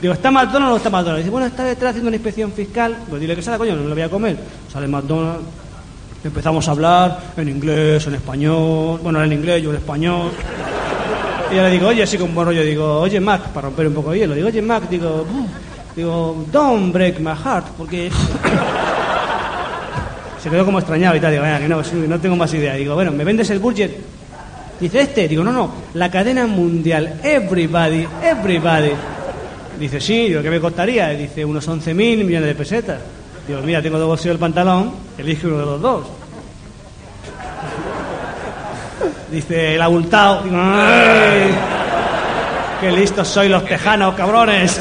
Digo, 0.00 0.14
¿está 0.14 0.30
McDonald's 0.30 0.66
o 0.66 0.70
no 0.70 0.76
está 0.76 0.90
McDonald's? 0.90 1.24
Dice, 1.24 1.30
bueno, 1.30 1.46
está 1.46 1.64
detrás 1.64 1.90
haciendo 1.90 2.08
una 2.08 2.16
inspección 2.16 2.52
fiscal. 2.52 2.98
Pues 3.08 3.20
dile 3.20 3.34
que 3.34 3.42
sale, 3.42 3.58
coño, 3.58 3.76
no 3.76 3.88
lo 3.88 3.94
voy 3.94 4.02
a 4.02 4.10
comer. 4.10 4.36
Sale 4.70 4.86
McDonald's. 4.86 5.67
Empezamos 6.24 6.66
a 6.66 6.70
hablar 6.72 7.20
en 7.36 7.48
inglés, 7.48 8.06
en 8.06 8.14
español. 8.14 8.98
Bueno, 9.02 9.22
en 9.22 9.32
inglés, 9.32 9.62
yo 9.62 9.70
en 9.70 9.76
español. 9.76 10.30
Y 11.50 11.56
yo 11.56 11.62
le 11.62 11.70
digo, 11.70 11.88
oye, 11.88 12.02
así 12.02 12.18
con 12.18 12.34
buen 12.34 12.48
rollo, 12.48 12.62
digo, 12.62 13.00
oye, 13.00 13.20
Mac, 13.20 13.48
para 13.54 13.68
romper 13.68 13.86
un 13.86 13.94
poco 13.94 14.10
de 14.10 14.18
hielo. 14.18 14.34
Digo, 14.34 14.48
oye, 14.48 14.60
Mac, 14.60 14.88
digo, 14.90 15.24
"Buf", 15.24 15.48
digo, 15.96 16.44
don't 16.52 16.92
break 16.92 17.20
my 17.20 17.32
heart, 17.32 17.66
porque 17.78 18.10
Se 20.42 20.50
quedó 20.50 20.64
como 20.64 20.78
extrañado 20.78 21.16
y 21.16 21.20
tal. 21.20 21.32
Digo, 21.32 21.42
venga, 21.42 21.58
que 21.58 21.68
no 22.08 22.20
tengo 22.20 22.36
más 22.36 22.52
idea. 22.54 22.74
Digo, 22.74 22.94
bueno, 22.94 23.10
¿me 23.10 23.24
vendes 23.24 23.50
el 23.50 23.58
budget? 23.58 23.90
Dice, 24.78 25.00
este. 25.00 25.26
Digo, 25.26 25.42
no, 25.42 25.52
no, 25.52 25.72
la 25.94 26.10
cadena 26.10 26.46
mundial. 26.46 27.20
Everybody, 27.24 28.06
everybody. 28.22 28.90
Dice, 29.80 30.00
sí. 30.00 30.28
Digo, 30.28 30.40
¿qué 30.42 30.50
me 30.50 30.60
costaría? 30.60 31.08
Dice, 31.08 31.44
unos 31.44 31.68
11.000 31.68 32.24
millones 32.24 32.46
de 32.46 32.54
pesetas. 32.54 32.98
Digo, 33.48 33.60
mira, 33.62 33.80
tengo 33.80 33.98
dos 33.98 34.08
bolsillos 34.08 34.34
del 34.34 34.40
pantalón, 34.40 34.92
elige 35.16 35.46
uno 35.46 35.58
de 35.58 35.64
los 35.64 35.80
dos. 35.80 36.06
Dice, 39.30 39.74
el 39.74 39.80
abultado. 39.80 40.42
Digo, 40.42 40.56
¡ay! 40.58 41.50
¡Qué 42.80 42.92
listos 42.92 43.26
sois 43.26 43.50
los 43.50 43.64
tejanos, 43.64 44.14
cabrones! 44.14 44.78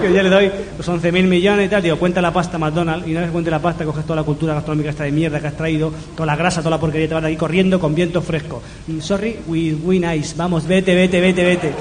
que 0.00 0.12
yo 0.14 0.22
le 0.22 0.28
doy 0.28 0.50
los 0.76 0.88
11.000 0.88 1.24
millones 1.24 1.66
y 1.66 1.68
tal, 1.68 1.82
digo, 1.82 1.96
cuenta 1.96 2.20
la 2.20 2.32
pasta 2.32 2.58
McDonald's 2.58 3.06
y 3.06 3.12
una 3.12 3.20
vez 3.20 3.28
que 3.28 3.32
cuente 3.32 3.50
la 3.50 3.60
pasta 3.60 3.84
coges 3.84 4.04
toda 4.04 4.16
la 4.16 4.22
cultura 4.24 4.54
gastronómica 4.54 4.90
esta 4.90 5.04
de 5.04 5.12
mierda 5.12 5.40
que 5.40 5.46
has 5.46 5.56
traído, 5.56 5.92
toda 6.14 6.26
la 6.26 6.36
grasa, 6.36 6.60
toda 6.60 6.72
la 6.72 6.80
porquería, 6.80 7.08
te 7.08 7.14
vas 7.14 7.22
de 7.22 7.28
aquí 7.28 7.36
corriendo 7.36 7.80
con 7.80 7.94
viento 7.94 8.20
fresco. 8.20 8.62
Mm, 8.86 9.00
Sorry, 9.00 9.38
we, 9.46 9.74
we 9.74 9.98
nice, 9.98 10.34
vamos, 10.36 10.66
vete, 10.66 10.94
vete, 10.94 11.20
vete, 11.20 11.44
vete. 11.44 11.72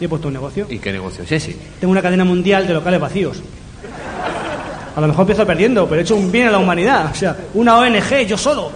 Y 0.00 0.04
he 0.04 0.08
puesto 0.08 0.28
un 0.28 0.34
negocio. 0.34 0.66
¿Y 0.70 0.78
qué 0.78 0.92
negocio 0.92 1.24
es 1.24 1.32
ese? 1.32 1.56
Tengo 1.80 1.90
una 1.90 2.02
cadena 2.02 2.24
mundial 2.24 2.66
de 2.66 2.74
locales 2.74 3.00
vacíos. 3.00 3.42
A 4.96 5.00
lo 5.00 5.06
mejor 5.08 5.22
empiezo 5.22 5.46
perdiendo, 5.46 5.86
pero 5.88 6.00
he 6.00 6.02
hecho 6.04 6.16
un 6.16 6.30
bien 6.32 6.48
a 6.48 6.50
la 6.50 6.58
humanidad. 6.58 7.10
O 7.12 7.14
sea, 7.14 7.36
una 7.54 7.78
ONG, 7.78 8.26
yo 8.26 8.36
solo. 8.36 8.70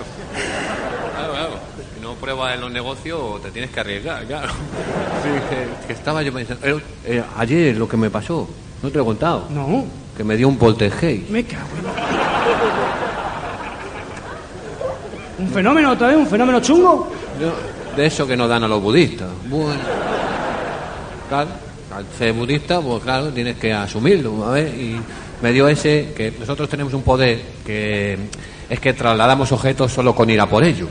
Claro, 1.16 1.32
claro. 1.32 1.50
Si 1.94 2.00
no 2.00 2.14
pruebas 2.14 2.54
en 2.54 2.60
los 2.60 2.70
negocios, 2.70 3.42
te 3.42 3.50
tienes 3.50 3.70
que 3.70 3.80
arriesgar, 3.80 4.24
claro. 4.24 4.48
Sí, 4.52 5.28
que, 5.50 5.86
que 5.88 5.92
estaba 5.92 6.22
yo 6.22 6.32
pensando. 6.32 6.66
eh, 6.66 6.80
eh, 7.04 7.22
ayer 7.38 7.76
lo 7.76 7.88
que 7.88 7.96
me 7.96 8.10
pasó, 8.10 8.48
no 8.82 8.88
te 8.90 8.96
lo 8.98 9.02
he 9.02 9.06
contado. 9.06 9.46
No, 9.50 9.84
Que 10.16 10.22
me 10.24 10.36
dio 10.36 10.48
un 10.48 10.56
poltergeist. 10.58 11.28
me 11.30 11.44
cago 11.44 11.66
en... 15.38 15.44
¿Un 15.46 15.48
fenómeno 15.52 15.90
otra 15.92 16.08
vez? 16.08 16.16
¿Un 16.16 16.26
fenómeno 16.26 16.60
chungo? 16.60 17.10
De 17.96 18.06
eso 18.06 18.26
que 18.26 18.36
nos 18.36 18.48
dan 18.48 18.62
a 18.64 18.68
los 18.68 18.80
budistas. 18.80 19.28
Bueno. 19.48 19.80
Claro, 21.28 21.48
al 21.94 22.04
ser 22.16 22.32
budista, 22.34 22.80
pues 22.80 23.02
claro, 23.02 23.28
tienes 23.30 23.56
que 23.56 23.72
asumirlo, 23.72 24.46
a 24.46 24.52
ver, 24.52 24.68
y 24.68 25.00
me 25.42 25.52
dio 25.52 25.68
ese, 25.68 26.12
que 26.16 26.32
nosotros 26.38 26.68
tenemos 26.68 26.94
un 26.94 27.02
poder 27.02 27.40
que 27.66 28.16
es 28.70 28.80
que 28.80 28.92
trasladamos 28.94 29.52
objetos 29.52 29.92
solo 29.92 30.14
con 30.14 30.30
ir 30.30 30.40
a 30.40 30.46
por 30.46 30.64
ello. 30.64 30.86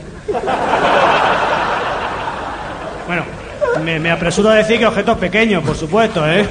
Bueno, 3.06 3.24
me, 3.82 3.98
me 3.98 4.10
apresuro 4.10 4.50
a 4.50 4.54
decir 4.54 4.78
que 4.78 4.86
objetos 4.86 5.18
pequeños, 5.18 5.64
por 5.64 5.76
supuesto, 5.76 6.26
¿eh? 6.28 6.46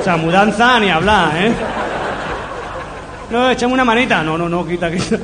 O 0.00 0.02
sea, 0.02 0.16
mudanza 0.16 0.80
ni 0.80 0.88
hablar, 0.88 1.36
¿eh? 1.36 1.52
No, 3.30 3.50
échame 3.50 3.74
una 3.74 3.84
manita. 3.84 4.22
No, 4.22 4.36
no, 4.38 4.48
no, 4.48 4.66
quita, 4.66 4.90
quita. 4.90 5.18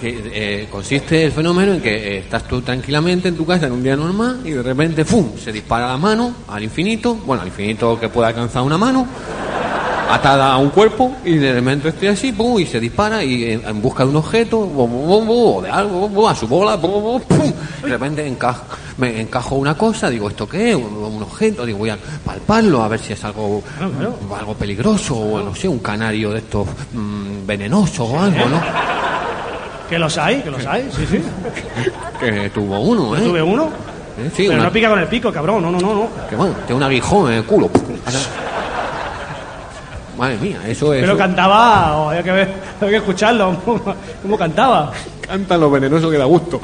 Que, 0.00 0.22
eh, 0.32 0.68
consiste 0.70 1.24
el 1.24 1.32
fenómeno 1.32 1.72
en 1.72 1.80
que 1.80 1.94
eh, 1.94 2.18
estás 2.18 2.44
tú 2.44 2.60
tranquilamente 2.60 3.28
en 3.28 3.36
tu 3.36 3.46
casa 3.46 3.66
en 3.66 3.72
un 3.72 3.82
día 3.82 3.96
normal 3.96 4.40
y 4.44 4.50
de 4.50 4.62
repente, 4.62 5.04
¡fum!, 5.04 5.36
se 5.36 5.50
dispara 5.52 5.88
la 5.88 5.96
mano 5.96 6.34
al 6.48 6.62
infinito, 6.62 7.14
bueno, 7.14 7.42
al 7.42 7.48
infinito 7.48 7.98
que 7.98 8.08
pueda 8.10 8.28
alcanzar 8.28 8.62
una 8.62 8.76
mano, 8.76 9.06
atada 10.10 10.52
a 10.52 10.58
un 10.58 10.70
cuerpo 10.70 11.12
y 11.24 11.34
de 11.36 11.52
repente 11.54 11.88
estoy 11.88 12.08
así, 12.08 12.32
¡pum!, 12.32 12.58
y 12.60 12.66
se 12.66 12.78
dispara 12.80 13.22
y 13.24 13.44
eh, 13.44 13.60
en 13.66 13.82
busca 13.82 14.04
de 14.04 14.10
un 14.10 14.16
objeto, 14.16 14.58
bum, 14.60 14.90
bum, 14.90 15.06
bum, 15.06 15.26
bum, 15.26 15.56
o 15.56 15.62
de 15.62 15.70
algo, 15.70 16.00
bum, 16.00 16.14
bum, 16.14 16.28
a 16.28 16.34
su 16.34 16.46
bola, 16.46 16.80
¡pum! 16.80 17.20
De 17.82 17.88
repente 17.88 18.26
encajo, 18.26 18.64
me 18.98 19.20
encajo 19.20 19.56
una 19.56 19.74
cosa, 19.76 20.08
digo, 20.10 20.28
¿esto 20.28 20.48
qué 20.48 20.70
es? 20.70 20.76
Un, 20.76 20.84
un 20.94 21.22
objeto, 21.22 21.64
digo, 21.66 21.78
voy 21.78 21.90
a 21.90 21.98
palparlo 22.24 22.82
a 22.82 22.88
ver 22.88 23.00
si 23.00 23.12
es 23.12 23.24
algo, 23.24 23.62
algo 24.38 24.54
peligroso 24.54 25.16
o 25.16 25.40
no 25.42 25.54
sé, 25.54 25.68
un 25.68 25.78
canario 25.80 26.30
de 26.32 26.38
estos 26.38 26.66
mm, 26.92 27.46
venenosos 27.46 28.00
o 28.08 28.20
algo, 28.20 28.46
¿no? 28.46 28.60
Que 29.88 29.98
los 29.98 30.18
hay, 30.18 30.40
que 30.42 30.50
los 30.50 30.66
hay, 30.66 30.88
sí, 30.94 31.06
sí. 31.08 31.22
Que 32.20 32.50
tuvo 32.50 32.80
uno, 32.80 33.16
¿eh? 33.16 33.20
Tuve 33.20 33.42
uno. 33.42 33.64
Eh, 34.18 34.30
Sí, 34.34 34.44
Pero 34.48 34.54
una- 34.54 34.64
no 34.64 34.72
pica 34.72 34.88
con 34.88 34.98
el 34.98 35.06
pico, 35.08 35.30
cabrón. 35.30 35.62
No, 35.62 35.70
no, 35.70 35.78
no, 35.78 35.94
no. 35.94 36.08
que 36.28 36.34
bueno, 36.34 36.54
tiene 36.66 36.74
un 36.78 36.82
aguijón 36.82 37.30
en 37.30 37.38
el 37.38 37.44
culo. 37.44 37.70
Madre 40.18 40.38
mía, 40.38 40.58
eso 40.66 40.94
es. 40.94 41.02
Pero 41.02 41.16
cantaba, 41.16 41.96
oh, 41.96 42.08
había 42.10 42.22
que 42.22 42.32
ver, 42.32 42.48
había 42.80 42.90
que 42.90 42.96
escucharlo, 42.96 43.54
cómo 44.22 44.38
cantaba. 44.38 44.90
Canta 45.20 45.56
lo 45.58 45.70
venenoso 45.70 46.08
que 46.10 46.16
da 46.16 46.24
gusto. 46.24 46.60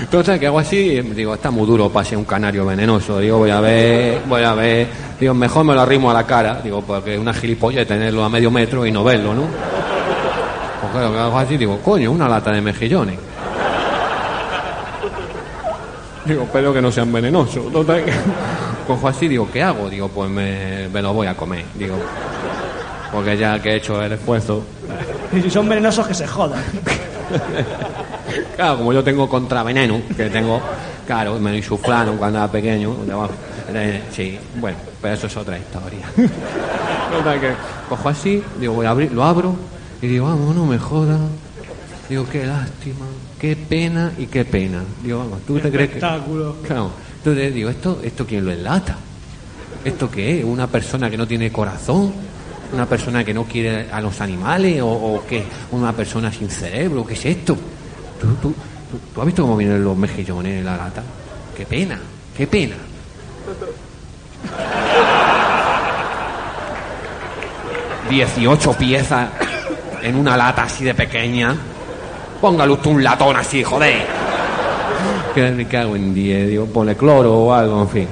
Entonces, 0.00 0.38
que 0.38 0.46
hago 0.46 0.58
así, 0.58 1.00
digo, 1.00 1.34
está 1.34 1.50
muy 1.50 1.66
duro 1.66 1.88
para 1.88 2.04
ser 2.04 2.18
un 2.18 2.24
canario 2.24 2.66
venenoso. 2.66 3.18
Digo, 3.18 3.38
voy 3.38 3.50
a 3.50 3.60
ver, 3.60 4.20
voy 4.26 4.42
a 4.42 4.52
ver. 4.54 4.86
Digo, 5.18 5.32
mejor 5.34 5.64
me 5.64 5.74
lo 5.74 5.80
arrimo 5.80 6.10
a 6.10 6.14
la 6.14 6.24
cara. 6.26 6.60
Digo, 6.62 6.82
porque 6.82 7.14
es 7.14 7.20
una 7.20 7.32
gilipollez 7.32 7.86
tenerlo 7.86 8.24
a 8.24 8.28
medio 8.28 8.50
metro 8.50 8.84
y 8.84 8.90
no 8.92 9.02
verlo, 9.04 9.32
¿no? 9.34 9.42
Pues 9.42 10.92
claro, 10.92 11.12
que 11.12 11.18
hago 11.18 11.38
así, 11.38 11.56
digo, 11.56 11.78
coño, 11.80 12.10
una 12.10 12.28
lata 12.28 12.50
de 12.52 12.60
mejillones. 12.60 13.18
Digo, 16.24 16.42
espero 16.44 16.72
que 16.72 16.80
no 16.82 16.90
sean 16.90 17.12
venenosos. 17.12 17.70
Total, 17.72 18.04
que- 18.04 18.12
Cojo 18.86 19.08
así, 19.08 19.28
digo, 19.28 19.48
¿qué 19.50 19.62
hago? 19.62 19.88
Digo, 19.88 20.08
pues 20.08 20.28
me, 20.30 20.88
me 20.92 21.00
lo 21.00 21.12
voy 21.14 21.26
a 21.26 21.34
comer. 21.34 21.64
Digo, 21.74 21.96
porque 23.14 23.36
ya 23.36 23.62
que 23.62 23.70
he 23.70 23.76
hecho 23.76 24.02
el 24.02 24.12
esfuerzo, 24.12 24.64
Y 25.32 25.40
si 25.40 25.48
son 25.48 25.68
venenosos, 25.68 26.06
que 26.08 26.14
se 26.14 26.26
jodan. 26.26 26.62
Claro, 28.56 28.78
como 28.78 28.92
yo 28.92 29.04
tengo 29.04 29.28
contraveneno, 29.28 30.00
que 30.16 30.28
tengo, 30.28 30.60
claro, 31.06 31.38
me 31.38 31.50
lo 31.50 31.56
insuflaron 31.56 32.16
cuando 32.16 32.38
era 32.38 32.50
pequeño. 32.50 32.96
Eh, 33.72 34.02
sí, 34.10 34.38
bueno, 34.56 34.76
pero 35.00 35.14
eso 35.14 35.28
es 35.28 35.36
otra 35.36 35.56
historia. 35.58 36.06
Que 37.14 37.52
cojo 37.88 38.08
así, 38.08 38.42
digo, 38.58 38.74
voy 38.74 38.86
a 38.86 38.90
abrir, 38.90 39.12
lo 39.12 39.22
abro 39.22 39.54
y 40.02 40.08
digo, 40.08 40.26
vamos, 40.26 40.52
no 40.52 40.66
me 40.66 40.78
jodas. 40.78 41.20
Digo, 42.08 42.26
qué 42.28 42.44
lástima, 42.44 43.06
qué 43.38 43.54
pena 43.54 44.10
y 44.18 44.26
qué 44.26 44.44
pena. 44.44 44.82
Digo, 45.00 45.20
vamos, 45.20 45.42
¿tú 45.46 45.60
te 45.60 45.70
crees 45.70 45.90
que...? 45.90 45.98
Espectáculo. 45.98 46.56
Claro, 46.66 46.90
entonces 47.18 47.54
digo, 47.54 47.70
¿esto, 47.70 48.00
¿esto 48.02 48.26
quién 48.26 48.44
lo 48.44 48.50
enlata? 48.50 48.96
¿Esto 49.84 50.10
qué 50.10 50.40
es? 50.40 50.44
¿Una 50.44 50.66
persona 50.66 51.08
que 51.08 51.16
no 51.16 51.28
tiene 51.28 51.52
corazón? 51.52 52.12
¿Una 52.74 52.86
persona 52.86 53.24
que 53.24 53.32
no 53.32 53.44
quiere 53.44 53.86
a 53.88 54.00
los 54.00 54.20
animales? 54.20 54.82
¿O, 54.82 54.88
o 54.88 55.24
qué? 55.28 55.44
¿Una 55.70 55.92
persona 55.92 56.32
sin 56.32 56.50
cerebro? 56.50 57.06
¿Qué 57.06 57.14
es 57.14 57.24
esto? 57.24 57.56
¿Tú, 58.20 58.34
tú, 58.42 58.54
tú, 59.14 59.20
has 59.20 59.26
visto 59.26 59.42
cómo 59.42 59.56
vienen 59.56 59.84
los 59.84 59.96
mejillones 59.96 60.58
en 60.58 60.64
la 60.64 60.76
lata? 60.76 61.04
¡Qué 61.56 61.64
pena! 61.66 62.00
¡Qué 62.36 62.48
pena! 62.48 62.74
Dieciocho 68.10 68.72
piezas 68.72 69.28
en 70.02 70.16
una 70.16 70.36
lata 70.36 70.64
así 70.64 70.82
de 70.84 70.94
pequeña. 70.94 71.54
Póngale 72.40 72.72
usted 72.72 72.90
un 72.90 73.04
latón 73.04 73.36
así, 73.36 73.62
joder. 73.62 74.02
¿Qué 75.32 75.52
me 75.52 75.66
cago 75.68 75.94
en 75.94 76.12
10? 76.12 76.48
Digo, 76.48 76.66
ponle 76.66 76.96
cloro 76.96 77.34
o 77.34 77.54
algo, 77.54 77.82
en 77.82 77.88
fin. 77.88 78.08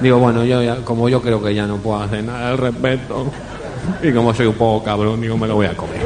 Digo, 0.00 0.18
bueno, 0.18 0.44
yo 0.44 0.62
ya, 0.62 0.76
como 0.76 1.08
yo 1.08 1.20
creo 1.20 1.42
que 1.42 1.52
ya 1.52 1.66
no 1.66 1.78
puedo 1.78 2.00
hacer 2.00 2.22
nada 2.22 2.50
al 2.50 2.58
respecto, 2.58 3.26
y 4.02 4.12
como 4.12 4.32
soy 4.34 4.46
un 4.46 4.54
poco 4.54 4.84
cabrón, 4.84 5.20
digo, 5.20 5.36
me 5.36 5.46
lo 5.46 5.54
voy 5.56 5.66
a 5.66 5.74
comer. 5.76 6.00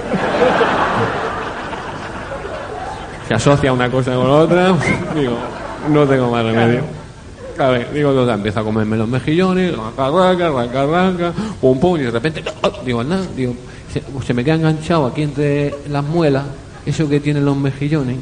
Se 3.29 3.35
asocia 3.35 3.73
una 3.73 3.89
cosa 3.91 4.15
con 4.15 4.29
otra, 4.29 4.75
digo, 5.15 5.37
no 5.89 6.07
tengo 6.07 6.31
más 6.31 6.45
remedio. 6.45 6.81
A 7.59 7.69
ver, 7.69 7.93
digo, 7.93 8.13
total, 8.13 8.37
empiezo 8.37 8.61
a 8.61 8.65
comerme 8.65 8.97
los 8.97 9.07
mejillones, 9.09 9.75
raca, 9.77 10.11
raca, 10.11 10.51
raca, 10.51 10.87
raca, 10.87 11.33
pum, 11.61 11.79
pum, 11.79 11.97
y 12.01 12.05
de 12.05 12.11
repente, 12.11 12.43
¡ah! 12.63 12.71
digo, 12.85 13.05
nada, 13.05 13.23
digo, 13.37 13.55
se, 13.93 14.03
se 14.27 14.35
me 14.35 14.43
queda 14.43 14.55
enganchado 14.55 15.07
aquí 15.07 15.23
entre 15.23 15.75
las 15.91 16.03
muelas, 16.03 16.45
eso 16.87 17.09
que 17.09 17.21
tienen 17.21 17.45
los 17.45 17.57
mejillones. 17.57 18.17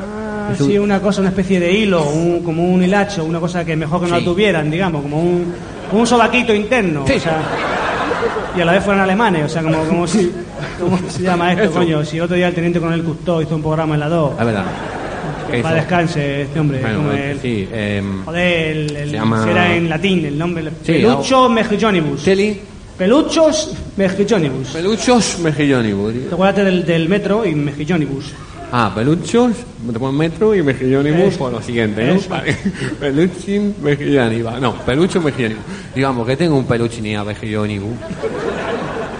Ah, 0.00 0.52
sí, 0.56 0.78
una 0.78 1.00
cosa, 1.00 1.20
una 1.22 1.30
especie 1.30 1.58
de 1.58 1.72
hilo, 1.72 2.02
un- 2.04 2.42
como 2.44 2.64
un 2.64 2.82
hilacho, 2.84 3.24
una 3.24 3.40
cosa 3.40 3.64
que 3.64 3.74
mejor 3.76 4.00
que 4.00 4.08
no 4.10 4.16
Sí. 4.16 4.20
la 4.24 4.30
tuvieran, 4.30 4.70
digamos, 4.70 5.02
como 5.02 5.20
un, 5.22 5.54
como 5.88 6.02
un 6.02 6.06
sobaquito 6.06 6.54
interno. 6.54 7.04
Sí. 7.06 7.14
o 7.14 7.20
sea, 7.20 7.40
y 8.56 8.60
a 8.60 8.64
la 8.64 8.72
vez 8.72 8.84
fueran 8.84 9.02
alemanes, 9.02 9.44
o 9.44 9.48
sea, 9.48 9.62
como, 9.62 9.84
como 9.84 10.06
si. 10.06 10.30
¿Cómo 10.80 10.98
se 11.08 11.22
llama 11.22 11.52
esto, 11.52 11.64
Eso. 11.64 11.72
coño? 11.74 12.04
Si 12.04 12.20
otro 12.20 12.36
día 12.36 12.48
el 12.48 12.54
teniente 12.54 12.78
coronel 12.80 13.02
Custó 13.02 13.40
hizo 13.42 13.54
un 13.56 13.62
programa 13.62 13.94
en 13.94 14.00
la 14.00 14.08
2. 14.08 14.32
La 14.38 14.44
verdad. 14.44 14.64
Que 15.50 15.58
para 15.62 15.74
descanse 15.76 16.42
este 16.42 16.60
hombre. 16.60 16.80
Bueno, 16.80 16.98
como 16.98 17.12
el- 17.12 17.38
sí, 17.40 17.68
em, 17.72 18.24
Joder, 18.24 18.68
el, 18.68 18.96
el- 18.96 19.10
Se 19.10 19.16
llama- 19.16 19.44
si 19.44 19.50
era 19.50 19.74
en 19.74 19.88
latín 19.88 20.24
el 20.24 20.38
nombre. 20.38 20.64
Sí, 20.84 20.92
Pelucho 20.92 21.48
Mejillonibus. 21.48 22.22
Cheli, 22.24 22.60
Peluchos 22.96 23.74
Mejillonibus. 23.96 24.68
peluchos 24.68 25.38
mejillonibus. 25.40 26.14
Acuérdate 26.32 26.64
del, 26.64 26.84
del 26.86 27.08
metro 27.08 27.44
y 27.44 27.54
Mejillonibus. 27.54 28.26
Ah, 28.74 28.90
peluchos, 28.94 29.52
después 29.82 30.14
metro 30.14 30.54
y 30.54 30.62
mejillonibus 30.62 31.20
Eso. 31.20 31.38
por 31.40 31.52
lo 31.52 31.60
siguiente, 31.60 32.06
¿no? 32.06 32.14
Eso. 32.14 32.30
Vale. 32.30 32.56
Peluchin, 33.00 33.74
mejillonibus. 33.82 34.60
No, 34.60 34.74
pelucho, 34.76 35.20
mejillonibus. 35.20 35.62
Digamos 35.94 36.26
que 36.26 36.36
tengo 36.38 36.56
un 36.56 36.64
peluchin 36.64 37.04
y 37.04 37.14
a 37.14 37.22
mejillonibus 37.22 37.92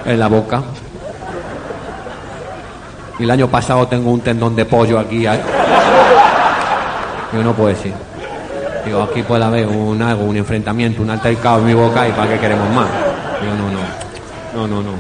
en 0.07 0.19
la 0.19 0.29
boca. 0.29 0.63
Y 3.19 3.25
el 3.25 3.31
año 3.31 3.47
pasado 3.49 3.87
tengo 3.89 4.11
un 4.11 4.21
tendón 4.23 4.57
de 4.57 4.65
pollo 4.65 4.99
aquí. 4.99 5.27
¿eh? 5.27 5.39
Digo, 7.31 7.45
no 7.45 7.53
puede 7.53 7.77
ser. 7.77 7.93
Digo, 8.87 9.03
aquí 9.03 9.23
puede 9.23 9.45
haber 9.45 9.67
un 9.67 10.01
algo, 10.01 10.25
un 10.25 10.37
enfrentamiento, 10.39 11.03
un 11.03 11.11
altercado 11.11 11.59
en 11.59 11.67
mi 11.67 11.75
boca 11.75 12.09
y 12.09 12.13
para 12.13 12.33
qué 12.33 12.41
queremos 12.41 12.71
más. 12.75 12.89
Digo, 13.43 13.55
no, 13.55 13.71
no. 13.71 14.12
No, 14.55 14.67
no, 14.69 14.83
no. 14.83 14.91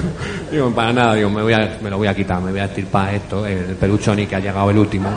Digo, 0.50 0.70
para 0.70 0.92
nada, 0.92 1.14
digo, 1.14 1.30
me, 1.30 1.42
voy 1.42 1.52
a, 1.54 1.78
me 1.82 1.88
lo 1.90 1.96
voy 1.96 2.06
a 2.08 2.14
quitar, 2.14 2.40
me 2.40 2.50
voy 2.50 2.60
a 2.60 2.66
estirpar 2.66 3.14
esto, 3.14 3.46
el 3.46 3.74
peluchoni 3.76 4.26
que 4.26 4.36
ha 4.36 4.40
llegado 4.40 4.70
el 4.70 4.78
último. 4.78 5.08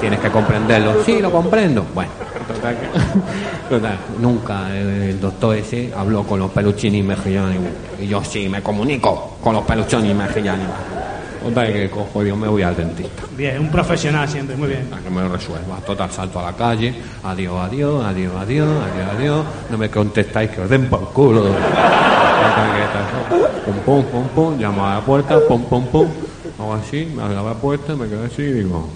Tienes 0.00 0.20
que 0.20 0.30
comprenderlo. 0.30 1.02
Sí, 1.04 1.18
lo 1.20 1.30
comprendo. 1.30 1.84
Bueno, 1.94 2.10
total, 2.46 2.76
que- 2.78 3.68
total, 3.74 3.98
nunca 4.20 4.70
el, 4.74 4.88
el 5.02 5.20
doctor 5.20 5.56
ese 5.56 5.92
habló 5.96 6.22
con 6.22 6.38
los 6.38 6.50
peluchini 6.52 7.02
mejillones. 7.02 7.58
Y 8.00 8.06
yo 8.06 8.22
sí, 8.24 8.48
me 8.48 8.62
comunico 8.62 9.36
con 9.42 9.54
los 9.56 9.64
peluchoni 9.64 10.14
mejillones. 10.14 10.68
Total, 11.42 11.72
que 11.72 11.90
cojo, 11.90 12.22
digo, 12.22 12.36
me 12.36 12.46
voy 12.48 12.62
al 12.62 12.76
dentista. 12.76 13.22
Bien, 13.36 13.58
un 13.58 13.70
profesional 13.70 14.28
siempre, 14.28 14.54
muy 14.56 14.68
bien. 14.68 14.88
A 14.94 15.00
que 15.02 15.10
me 15.10 15.22
lo 15.22 15.30
resuelva. 15.30 15.76
Total, 15.84 16.10
salto 16.10 16.38
a 16.38 16.44
la 16.44 16.52
calle. 16.52 16.94
Adiós, 17.24 17.54
adiós, 17.60 18.04
adiós, 18.04 18.32
adiós, 18.40 18.68
adiós, 18.68 19.08
adiós. 19.16 19.44
No 19.70 19.78
me 19.78 19.90
contestáis 19.90 20.50
que 20.50 20.60
os 20.60 20.68
den 20.70 20.86
por 20.88 21.12
culo. 21.12 21.46
Total, 22.40 22.68
que 22.74 22.86
tal, 22.92 23.04
Pum, 23.64 23.76
pum, 23.84 24.04
pum, 24.10 24.28
pum. 24.34 24.58
Llamo 24.58 24.86
a 24.86 24.94
la 24.94 25.00
puerta, 25.00 25.38
pum, 25.46 25.62
pum, 25.64 25.86
pum. 25.86 26.08
Hago 26.58 26.74
así, 26.74 27.12
me 27.14 27.22
abre 27.22 27.34
la 27.36 27.54
puerta, 27.54 27.94
me 27.94 28.08
quedo 28.08 28.24
así 28.24 28.42
y 28.42 28.52
digo... 28.52 28.88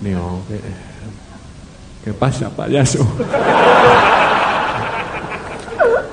Digo, 0.00 0.40
¿qué, 0.48 0.60
qué 2.04 2.12
pasa, 2.14 2.48
payaso? 2.48 3.06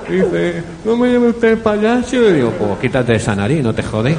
Dice, 0.08 0.62
no 0.84 0.96
me 0.96 1.12
llame 1.12 1.28
usted 1.28 1.58
payaso. 1.62 2.16
Y 2.16 2.32
digo, 2.34 2.50
pues 2.50 2.78
quítate 2.80 3.14
esa 3.14 3.34
nariz, 3.36 3.62
no 3.62 3.74
te 3.74 3.82
jodes. 3.82 4.16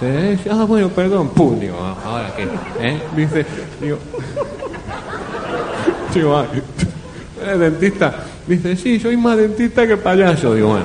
Dice, 0.00 0.38
"Sí, 0.42 0.48
ah, 0.50 0.64
bueno, 0.64 0.88
perdón. 0.88 1.28
Pum, 1.30 1.58
digo, 1.58 1.76
"Ah, 1.80 1.96
ahora 2.04 2.32
qué, 2.36 2.48
¿eh? 2.80 3.00
Dice, 3.16 3.46
digo, 3.80 3.98
digo, 6.14 6.36
"Ay, 6.38 6.62
eres 7.44 7.60
dentista. 7.60 8.14
Dice, 8.46 8.76
sí, 8.76 8.98
soy 9.00 9.16
más 9.16 9.36
dentista 9.36 9.86
que 9.86 9.96
payaso. 9.96 10.54
Digo, 10.54 10.68
bueno, 10.68 10.84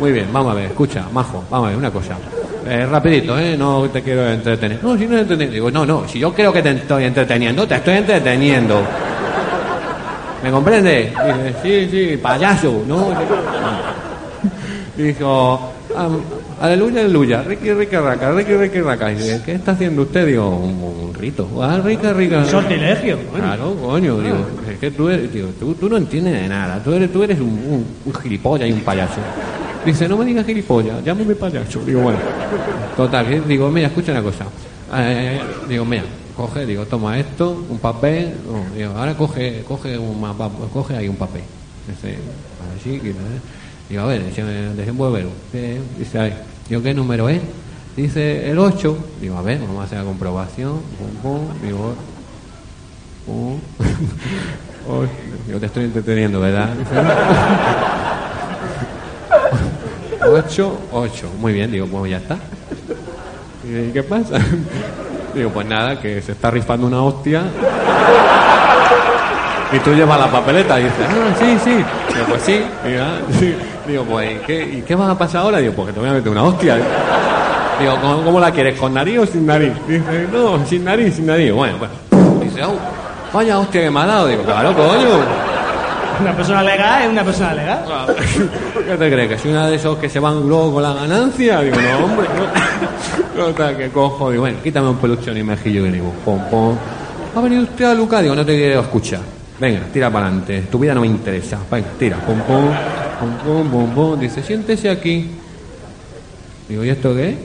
muy 0.00 0.12
bien, 0.12 0.26
vamos 0.32 0.52
a 0.52 0.54
ver, 0.56 0.66
escucha, 0.66 1.04
majo, 1.12 1.44
vamos 1.50 1.66
a 1.66 1.70
ver, 1.70 1.78
una 1.78 1.90
cosa. 1.90 2.16
Eh, 2.66 2.84
rapidito, 2.86 3.38
¿eh? 3.38 3.56
No 3.56 3.88
te 3.88 4.02
quiero 4.02 4.28
entretener. 4.28 4.78
No, 4.82 4.96
si 4.98 5.06
no 5.06 5.16
entretener. 5.18 5.52
Digo, 5.54 5.70
no, 5.70 5.86
no, 5.86 6.06
si 6.08 6.18
yo 6.18 6.34
creo 6.34 6.52
que 6.52 6.60
te 6.62 6.70
estoy 6.72 7.04
entreteniendo, 7.04 7.66
te 7.66 7.76
estoy 7.76 7.94
entreteniendo. 7.94 8.82
¿Me 10.42 10.50
comprende? 10.50 11.12
Dice, 11.26 11.54
sí, 11.62 11.88
sí, 11.90 12.16
payaso, 12.18 12.82
¿no? 12.86 13.08
Dijo, 14.96 15.72
"Am- 15.96 16.20
aleluya, 16.60 17.00
aleluya, 17.00 17.42
riqui, 17.42 17.72
riqui, 17.72 17.96
raca, 17.96 18.32
riqui, 18.32 18.54
riqui, 18.56 18.80
raca. 18.80 19.08
Dice, 19.08 19.42
¿qué 19.44 19.52
está 19.52 19.72
haciendo 19.72 20.02
usted? 20.02 20.26
Digo, 20.26 20.48
un, 20.48 20.82
un 20.82 21.14
rito. 21.14 21.48
Ah, 21.62 21.80
rica, 21.84 22.12
rica. 22.12 22.44
Sortilegio. 22.44 23.18
bueno. 23.30 23.46
Claro, 23.46 23.74
coño, 23.76 24.20
digo, 24.20 24.46
es 24.70 24.78
que 24.78 24.90
tú 24.90 25.08
eres, 25.08 25.32
digo, 25.32 25.48
tú, 25.58 25.74
tú 25.74 25.88
no 25.88 25.96
entiendes 25.96 26.34
de 26.34 26.48
nada, 26.48 26.82
tú 26.82 26.92
eres, 26.92 27.12
tú 27.12 27.22
eres 27.22 27.38
un, 27.40 27.48
un, 27.48 27.86
un 28.04 28.14
gilipollas 28.14 28.68
y 28.68 28.72
un 28.72 28.80
payaso. 28.80 29.20
Dice, 29.84 30.08
no 30.08 30.16
me 30.16 30.24
digas 30.24 30.44
gilipollas, 30.46 31.04
llámame 31.04 31.34
payaso. 31.34 31.80
Digo, 31.84 32.00
bueno, 32.02 32.18
total, 32.96 33.46
digo, 33.46 33.70
mira, 33.70 33.88
escucha 33.88 34.12
una 34.12 34.22
cosa. 34.22 34.44
Eh, 34.96 35.40
digo, 35.68 35.84
mira, 35.84 36.02
coge, 36.36 36.66
digo, 36.66 36.86
toma 36.86 37.18
esto, 37.18 37.64
un 37.68 37.78
papel, 37.78 38.34
no, 38.46 38.76
digo, 38.76 38.92
ahora 38.96 39.14
coge, 39.14 39.62
coge 39.66 39.96
un 39.98 40.20
mapa, 40.20 40.50
coge 40.72 40.96
ahí 40.96 41.08
un 41.08 41.16
papel. 41.16 41.42
Dice, 41.86 42.18
así, 42.78 42.98
que. 43.00 43.14
Digo, 43.88 44.02
a 44.02 44.06
ver, 44.06 44.22
desenvuélvelo. 44.76 45.30
Eh, 45.52 45.80
Dice, 45.98 46.18
ahí, 46.18 46.34
digo, 46.68 46.82
¿qué 46.82 46.94
número 46.94 47.28
es? 47.28 47.40
Dice, 47.96 48.50
el 48.50 48.58
8. 48.58 48.98
Digo, 49.20 49.36
a 49.36 49.42
ver, 49.42 49.60
vamos 49.60 49.80
a 49.80 49.84
hacer 49.84 49.98
la 49.98 50.04
comprobación. 50.04 50.80
Digo, 51.62 51.94
pum. 53.26 53.58
Oh, 54.90 55.04
yo 55.46 55.60
te 55.60 55.66
estoy 55.66 55.84
entreteniendo, 55.84 56.40
¿verdad? 56.40 56.70
Ocho, 60.26 60.78
ocho. 60.92 61.30
Muy 61.38 61.52
bien, 61.52 61.70
digo, 61.70 61.86
pues 61.86 62.10
ya 62.10 62.16
está. 62.18 62.38
¿Y 63.64 63.90
qué 63.92 64.02
pasa? 64.02 64.38
Digo, 65.34 65.50
pues 65.50 65.66
nada, 65.66 66.00
que 66.00 66.22
se 66.22 66.32
está 66.32 66.50
rifando 66.50 66.86
una 66.86 67.02
hostia. 67.02 67.44
Y 69.70 69.78
tú 69.80 69.92
llevas 69.92 70.18
la 70.18 70.30
papeleta 70.30 70.80
y 70.80 70.84
dices, 70.84 71.06
ah, 71.08 71.34
sí, 71.38 71.58
sí. 71.62 71.70
Digo, 72.14 72.26
pues 72.28 72.42
sí. 72.42 72.62
Digo, 72.86 73.02
ah, 73.02 73.18
sí. 73.38 73.54
Digo, 73.86 74.04
pues, 74.04 74.32
¿y 74.32 74.46
qué, 74.46 74.62
¿y 74.78 74.82
qué 74.82 74.94
va 74.94 75.10
a 75.10 75.18
pasar 75.18 75.42
ahora? 75.42 75.58
Digo, 75.58 75.74
pues 75.74 75.88
que 75.88 75.94
te 75.94 76.00
voy 76.00 76.08
a 76.08 76.12
meter 76.12 76.32
una 76.32 76.44
hostia. 76.44 76.76
Digo, 77.78 77.96
¿cómo, 78.00 78.24
cómo 78.24 78.40
la 78.40 78.50
quieres? 78.50 78.78
¿Con 78.78 78.94
nariz 78.94 79.18
o 79.18 79.26
sin 79.26 79.46
nariz? 79.46 79.72
Dice, 79.86 80.26
no, 80.32 80.64
sin 80.66 80.84
nariz, 80.84 81.14
sin 81.14 81.26
nariz. 81.26 81.52
Bueno, 81.52 81.76
pues. 81.78 81.90
Dice, 82.40 82.64
oh, 82.64 82.76
vaya 83.32 83.58
hostia 83.58 83.82
que 83.82 83.90
me 83.90 84.00
ha 84.00 84.06
dado. 84.06 84.26
Digo, 84.26 84.42
claro, 84.42 84.74
coño. 84.74 85.08
Una 86.20 86.34
persona 86.34 86.62
legal 86.62 87.02
es 87.02 87.08
una 87.10 87.22
persona 87.22 87.54
legal. 87.54 87.84
¿Qué 88.86 88.96
te 88.96 89.10
crees? 89.10 89.28
¿Que 89.28 89.38
soy 89.38 89.50
una 89.52 89.68
de 89.68 89.76
esos 89.76 89.98
que 89.98 90.08
se 90.08 90.18
van 90.18 90.48
luego 90.48 90.74
con 90.74 90.82
la 90.82 90.94
ganancia? 90.94 91.60
Digo, 91.60 91.76
no, 91.76 92.04
hombre, 92.06 92.26
no. 93.36 93.44
Total, 93.44 93.76
que 93.76 93.90
cojo, 93.90 94.30
digo, 94.30 94.42
bueno, 94.42 94.58
quítame 94.64 94.88
un 94.88 94.96
peluchón 94.96 95.36
y 95.36 95.44
mejillo 95.44 95.86
y 95.86 95.90
digo, 95.90 96.12
pom, 96.24 96.40
pom. 96.50 96.76
¿Ha 97.36 97.40
venido 97.40 97.62
usted 97.62 97.84
a 97.84 97.94
Luca? 97.94 98.20
Digo, 98.20 98.34
no 98.34 98.44
te 98.44 98.56
quiero 98.56 98.80
escuchar. 98.80 99.37
Venga, 99.60 99.80
tira 99.92 100.10
para 100.10 100.26
adelante. 100.26 100.62
Tu 100.70 100.78
vida 100.78 100.94
no 100.94 101.00
me 101.00 101.06
interesa. 101.08 101.58
Venga, 101.70 101.88
tira. 101.98 102.16
Pum, 102.18 102.38
pum, 102.40 102.70
pum, 103.44 103.68
pum, 103.68 103.90
pum. 103.94 104.20
Dice, 104.20 104.42
siéntese 104.42 104.88
aquí. 104.88 105.28
Digo, 106.68 106.84
¿y 106.84 106.90
esto 106.90 107.14
qué? 107.14 107.36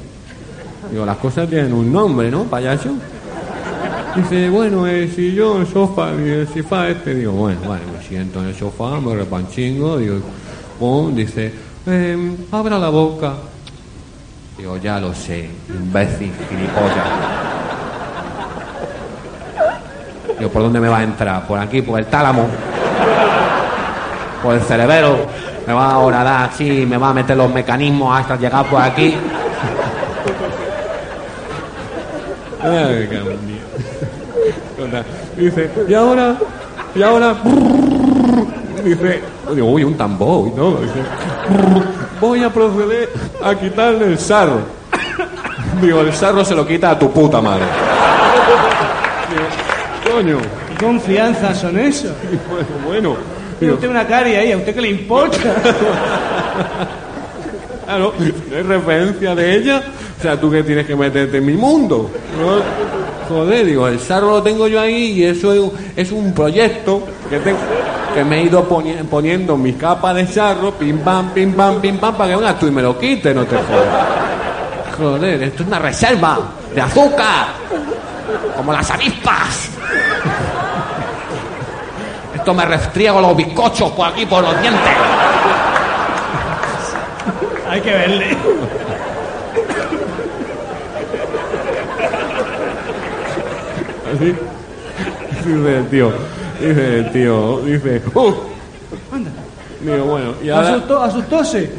Digo, 0.91 1.05
las 1.05 1.17
cosas 1.17 1.49
tienen 1.49 1.73
un 1.73 1.91
nombre, 1.91 2.29
¿no, 2.29 2.43
payaso? 2.43 2.89
Dice, 4.15 4.49
bueno, 4.49 4.85
el 4.85 5.11
sillón, 5.11 5.61
el 5.61 5.67
sofá, 5.67 6.11
el 6.11 6.47
sofá 6.47 6.89
este. 6.89 7.15
Digo, 7.15 7.31
bueno, 7.31 7.61
vale, 7.67 7.81
me 7.97 8.05
siento 8.05 8.41
en 8.41 8.49
el 8.49 8.55
sofá, 8.55 8.99
me 8.99 9.15
repanchingo, 9.15 9.97
digo, 9.97 10.17
pum, 10.77 11.15
dice, 11.15 11.51
"Em, 11.87 12.35
abra 12.51 12.77
la 12.77 12.89
boca. 12.89 13.33
Digo, 14.57 14.77
ya 14.77 14.99
lo 14.99 15.15
sé, 15.15 15.49
imbécil, 15.69 16.31
gilipollas. 16.47 17.52
¿Por 20.49 20.61
dónde 20.61 20.79
me 20.79 20.89
va 20.89 20.99
a 20.99 21.03
entrar? 21.03 21.47
¿Por 21.47 21.59
aquí, 21.59 21.81
por 21.81 21.99
el 21.99 22.05
tálamo? 22.05 22.47
¿Por 24.41 24.55
el 24.55 24.61
cerebelo? 24.61 25.17
Me 25.65 25.73
va 25.73 25.95
a 25.95 26.23
dar 26.23 26.49
así, 26.49 26.85
me 26.85 26.97
va 26.97 27.09
a 27.09 27.13
meter 27.13 27.37
los 27.37 27.51
mecanismos 27.53 28.17
hasta 28.19 28.35
llegar 28.35 28.65
por 28.65 28.81
aquí. 28.81 29.15
Ay. 32.61 33.09
Dice, 35.37 35.71
y 35.87 35.93
ahora, 35.93 36.35
y 36.95 37.01
ahora, 37.01 37.35
dice, 38.83 39.21
uy, 39.61 39.83
un 39.83 39.95
tambor 39.95 40.47
y 40.47 40.51
todo. 40.51 40.81
Dice, 40.81 40.99
voy 42.19 42.43
a 42.43 42.49
proceder 42.49 43.09
a 43.43 43.55
quitarle 43.55 44.05
el 44.05 44.19
sarro. 44.19 44.61
Digo, 45.81 46.01
el 46.01 46.13
sarro 46.13 46.45
se 46.45 46.55
lo 46.55 46.67
quita 46.67 46.91
a 46.91 46.99
tu 46.99 47.11
puta 47.11 47.41
madre. 47.41 47.65
Coño, 50.13 50.37
¿Qué 50.69 50.85
confianza 50.85 51.53
son 51.55 51.77
esos? 51.79 52.11
bueno, 52.49 52.67
bueno. 52.85 53.15
Tiene 53.59 53.73
usted 53.75 53.89
una 53.89 54.05
caria 54.05 54.39
ahí, 54.39 54.51
¿a 54.51 54.57
usted 54.57 54.73
qué 54.75 54.81
le 54.81 54.89
importa? 54.89 55.37
Claro, 57.85 58.13
es 58.17 58.65
referencia 58.65 59.35
de 59.35 59.55
ella. 59.57 59.83
O 60.17 60.21
sea, 60.21 60.39
tú 60.39 60.49
que 60.49 60.63
tienes 60.63 60.87
que 60.87 60.95
meterte 60.95 61.37
en 61.37 61.45
mi 61.45 61.53
mundo. 61.53 62.09
¿no? 62.39 63.27
Joder, 63.35 63.65
digo, 63.65 63.87
el 63.89 63.99
sarro 63.99 64.31
lo 64.31 64.41
tengo 64.41 64.67
yo 64.69 64.79
ahí 64.79 65.11
y 65.19 65.23
eso 65.25 65.51
es, 65.53 65.59
un- 65.59 65.71
es 65.95 66.11
un 66.13 66.33
proyecto 66.33 67.03
que, 67.29 67.39
tengo, 67.39 67.57
que 68.15 68.23
me 68.23 68.39
he 68.39 68.43
ido 68.45 68.67
poni- 68.69 69.03
poniendo 69.09 69.57
mi 69.57 69.73
capa 69.73 70.13
de 70.13 70.25
sarro, 70.25 70.71
pim 70.71 70.99
pam, 70.99 71.31
pim 71.33 71.53
pam, 71.53 71.81
pim 71.81 71.97
pam, 71.97 72.15
para 72.15 72.29
que 72.31 72.35
vengas 72.37 72.57
tú 72.59 72.67
y 72.67 72.71
me 72.71 72.81
lo 72.81 72.97
quites, 72.97 73.35
no 73.35 73.43
te 73.45 73.57
jodas. 73.57 74.07
Joder, 74.97 75.43
esto 75.43 75.63
es 75.63 75.67
una 75.67 75.79
reserva 75.79 76.39
de 76.73 76.81
azúcar, 76.81 77.47
como 78.55 78.71
las 78.71 78.89
avispas. 78.89 79.69
Esto 82.43 82.53
me 82.53 82.65
restriego 82.65 83.21
los 83.21 83.37
bizcochos 83.37 83.93
por 83.93 84.05
aquí, 84.09 84.25
por 84.25 84.43
los 84.43 84.61
dientes. 84.61 84.81
Hay 87.69 87.79
que 87.79 87.89
verle. 87.89 88.37
Así. 94.13 94.35
Dice 95.45 95.77
el 95.77 95.87
tío, 95.87 96.11
dice 96.59 96.97
el 96.99 97.11
tío, 97.13 97.59
dice, 97.61 98.01
¡uh! 98.13 98.33
Digo, 99.79 100.03
bueno, 100.03 100.33
y 100.43 100.49
ahora 100.49 100.67
Asustó, 100.71 101.01
asustóse. 101.01 101.71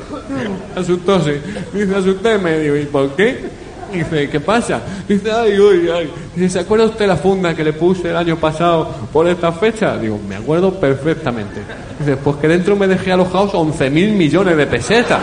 asustóse. 0.74 1.42
Dice, 1.74 1.94
asustéme. 1.94 2.59
Digo, 2.61 2.77
¿y 2.77 2.87
por 2.87 3.11
qué? 3.11 3.50
Dice, 3.95 4.29
¿qué 4.29 4.41
pasa? 4.41 4.81
Dice, 5.09 5.31
ay, 5.31 5.59
uy, 5.59 5.89
ay. 5.89 6.11
Dice, 6.35 6.51
¿se 6.51 6.59
acuerda 6.61 6.87
usted 6.87 7.07
la 7.07 7.17
funda 7.17 7.55
que 7.55 7.63
le 7.63 7.73
puse 7.73 8.11
el 8.11 8.17
año 8.17 8.37
pasado 8.37 8.91
por 9.13 9.29
esta 9.29 9.53
fecha? 9.53 9.97
Digo, 9.97 10.19
me 10.29 10.37
acuerdo 10.37 10.73
perfectamente. 10.75 11.63
Dice, 11.99 12.17
pues 12.17 12.37
que 12.37 12.49
dentro 12.49 12.75
me 12.75 12.89
dejé 12.89 13.13
alojados 13.13 13.55
11 13.55 13.91
mil 13.91 14.13
millones 14.13 14.57
de 14.57 14.67
pesetas. 14.67 15.21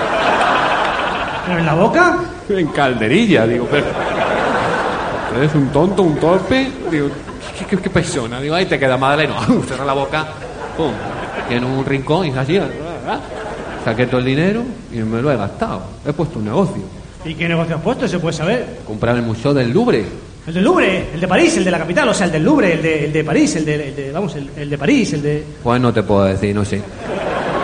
¿Pero 1.46 1.60
en 1.60 1.66
la 1.66 1.74
boca? 1.74 2.20
En 2.50 2.68
calderilla, 2.68 3.46
digo, 3.46 3.68
pero. 3.70 3.86
Eres 5.38 5.54
un 5.56 5.70
tonto, 5.70 6.04
un 6.04 6.16
torpe. 6.18 6.70
Digo, 6.90 7.10
¿qué, 7.58 7.66
qué, 7.66 7.78
qué 7.78 7.90
persona? 7.90 8.40
Digo, 8.40 8.56
ahí 8.56 8.66
te 8.66 8.80
queda 8.80 8.98
madre, 8.98 9.28
no. 9.28 9.64
Cierra 9.68 9.86
la 9.86 9.94
boca. 9.94 10.26
Pum. 10.78 10.92
aquí 11.46 11.56
en 11.56 11.66
un 11.66 11.86
rincón 11.86 12.28
y 12.28 12.32
así. 12.32 12.60
Saqué 13.84 14.06
todo 14.06 14.20
el 14.20 14.26
dinero 14.26 14.62
y 14.94 14.98
me 14.98 15.22
lo 15.22 15.32
he 15.32 15.36
gastado. 15.38 15.82
He 16.06 16.14
puesto 16.14 16.40
un 16.40 16.46
negocio. 16.46 17.01
¿Y 17.26 17.36
qué 17.36 17.48
negocio 17.48 17.76
has 17.76 17.82
puesto? 17.82 18.08
¿Se 18.08 18.20
puede 18.20 18.36
saber? 18.36 18.80
Comprar 18.86 19.16
el 19.16 19.22
museo 19.22 19.54
del 19.54 19.72
Louvre. 19.72 20.06
El 20.48 20.54
del 20.56 20.64
Louvre, 20.64 21.06
el 21.14 21.20
de 21.22 21.28
París, 21.28 21.56
el 21.58 21.64
de 21.66 21.70
la 21.72 21.78
capital, 21.78 22.10
o 22.10 22.14
sea, 22.16 22.26
el 22.26 22.32
del 22.32 22.44
Louvre, 22.44 22.74
el 22.74 22.82
de, 22.82 23.06
el 23.06 23.14
de 23.14 23.24
París, 23.24 23.56
el 23.58 23.66
de, 23.66 23.90
el 23.90 23.96
de- 23.96 24.12
vamos, 24.12 24.36
el, 24.36 24.50
el 24.58 24.70
de 24.70 24.78
París, 24.78 25.14
el 25.14 25.22
de... 25.22 25.44
Pues 25.64 25.80
no 25.80 25.94
te 25.94 26.02
puedo 26.02 26.24
decir, 26.24 26.56
no 26.56 26.66
sé. 26.66 26.82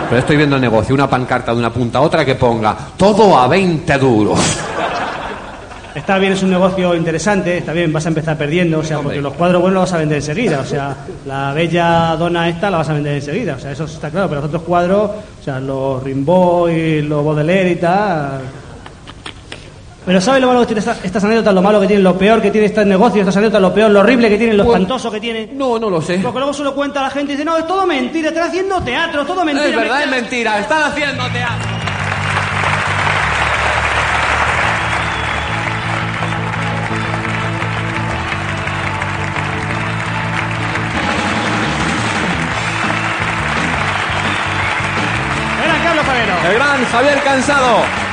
Pero 0.09 0.19
estoy 0.19 0.37
viendo 0.37 0.55
el 0.57 0.61
negocio, 0.61 0.93
una 0.93 1.09
pancarta 1.09 1.53
de 1.53 1.57
una 1.57 1.73
punta 1.73 1.97
a 1.97 2.01
otra 2.01 2.23
que 2.23 2.35
ponga 2.35 2.77
todo 2.95 3.35
a 3.37 3.47
20 3.47 3.97
duros. 3.97 4.39
Está 5.95 6.19
bien, 6.19 6.33
es 6.33 6.43
un 6.43 6.51
negocio 6.51 6.93
interesante, 6.95 7.57
está 7.57 7.73
bien, 7.73 7.91
vas 7.91 8.05
a 8.05 8.09
empezar 8.09 8.37
perdiendo, 8.37 8.77
o 8.79 8.83
sea, 8.83 8.99
porque 8.99 9.19
los 9.19 9.33
cuadros 9.33 9.59
buenos 9.63 9.81
los 9.81 9.89
vas 9.89 9.93
a 9.93 9.97
vender 9.97 10.17
enseguida, 10.17 10.59
o 10.59 10.65
sea, 10.65 10.95
la 11.25 11.51
bella 11.53 12.15
dona 12.15 12.47
esta 12.47 12.69
la 12.69 12.77
vas 12.77 12.89
a 12.89 12.93
vender 12.93 13.15
enseguida, 13.15 13.55
o 13.55 13.59
sea, 13.59 13.71
eso 13.71 13.85
está 13.85 14.11
claro, 14.11 14.29
pero 14.29 14.41
los 14.41 14.47
otros 14.49 14.61
cuadros, 14.61 15.09
o 15.41 15.43
sea, 15.43 15.59
los 15.59 16.03
Rimbaud 16.03 16.69
y 16.69 17.01
los 17.01 17.25
Baudelaire 17.25 17.71
y 17.71 17.75
tal... 17.77 18.41
Pero 20.07 20.21
¿sabes 20.21 20.39
lo 20.39 20.47
malo 20.47 20.61
que 20.61 20.67
tiene 20.67 20.79
esta- 20.79 20.97
estas 21.03 21.21
anécdotas, 21.25 21.53
lo 21.53 21.61
malo 21.61 21.81
que 21.81 21.87
tienen, 21.87 22.01
lo 22.03 22.17
peor 22.17 22.41
que 22.41 22.49
tiene 22.49 22.67
este 22.67 22.85
negocio, 22.85 23.19
estas 23.21 23.35
anécdotas, 23.35 23.61
lo 23.61 23.73
peor, 23.73 23.91
lo 23.91 23.99
horrible 23.99 24.29
que 24.29 24.37
tienen, 24.37 24.55
lo 24.55 24.63
Pues- 24.63 24.77
espantoso 24.77 25.11
que 25.11 25.19
tienen? 25.19 25.57
No, 25.57 25.77
no 25.77 25.89
lo 25.89 26.01
sé. 26.01 26.19
Porque 26.19 26.39
luego 26.39 26.53
se 26.53 26.63
lo 26.63 26.73
cuenta 26.73 27.01
a 27.01 27.03
la 27.03 27.09
gente 27.09 27.33
y 27.33 27.35
dice, 27.35 27.43
no, 27.43 27.57
es 27.57 27.67
todo 27.67 27.85
mentira, 27.85 28.29
están 28.29 28.47
haciendo 28.47 28.79
teatro, 28.81 29.25
todo 29.25 29.43
mentira. 29.43 29.67
Es 29.69 29.75
verdad, 29.75 30.03
es 30.03 30.09
mentira". 30.09 30.51
mentira, 30.53 30.59
están 30.59 30.83
haciendo 30.83 31.23
teatro. 31.29 31.67
Era 45.63 45.83
Carlos 45.83 46.05
Favero. 46.05 46.33
El 46.49 46.53
gran 46.55 46.85
Javier 46.85 47.23
Cansado. 47.23 48.06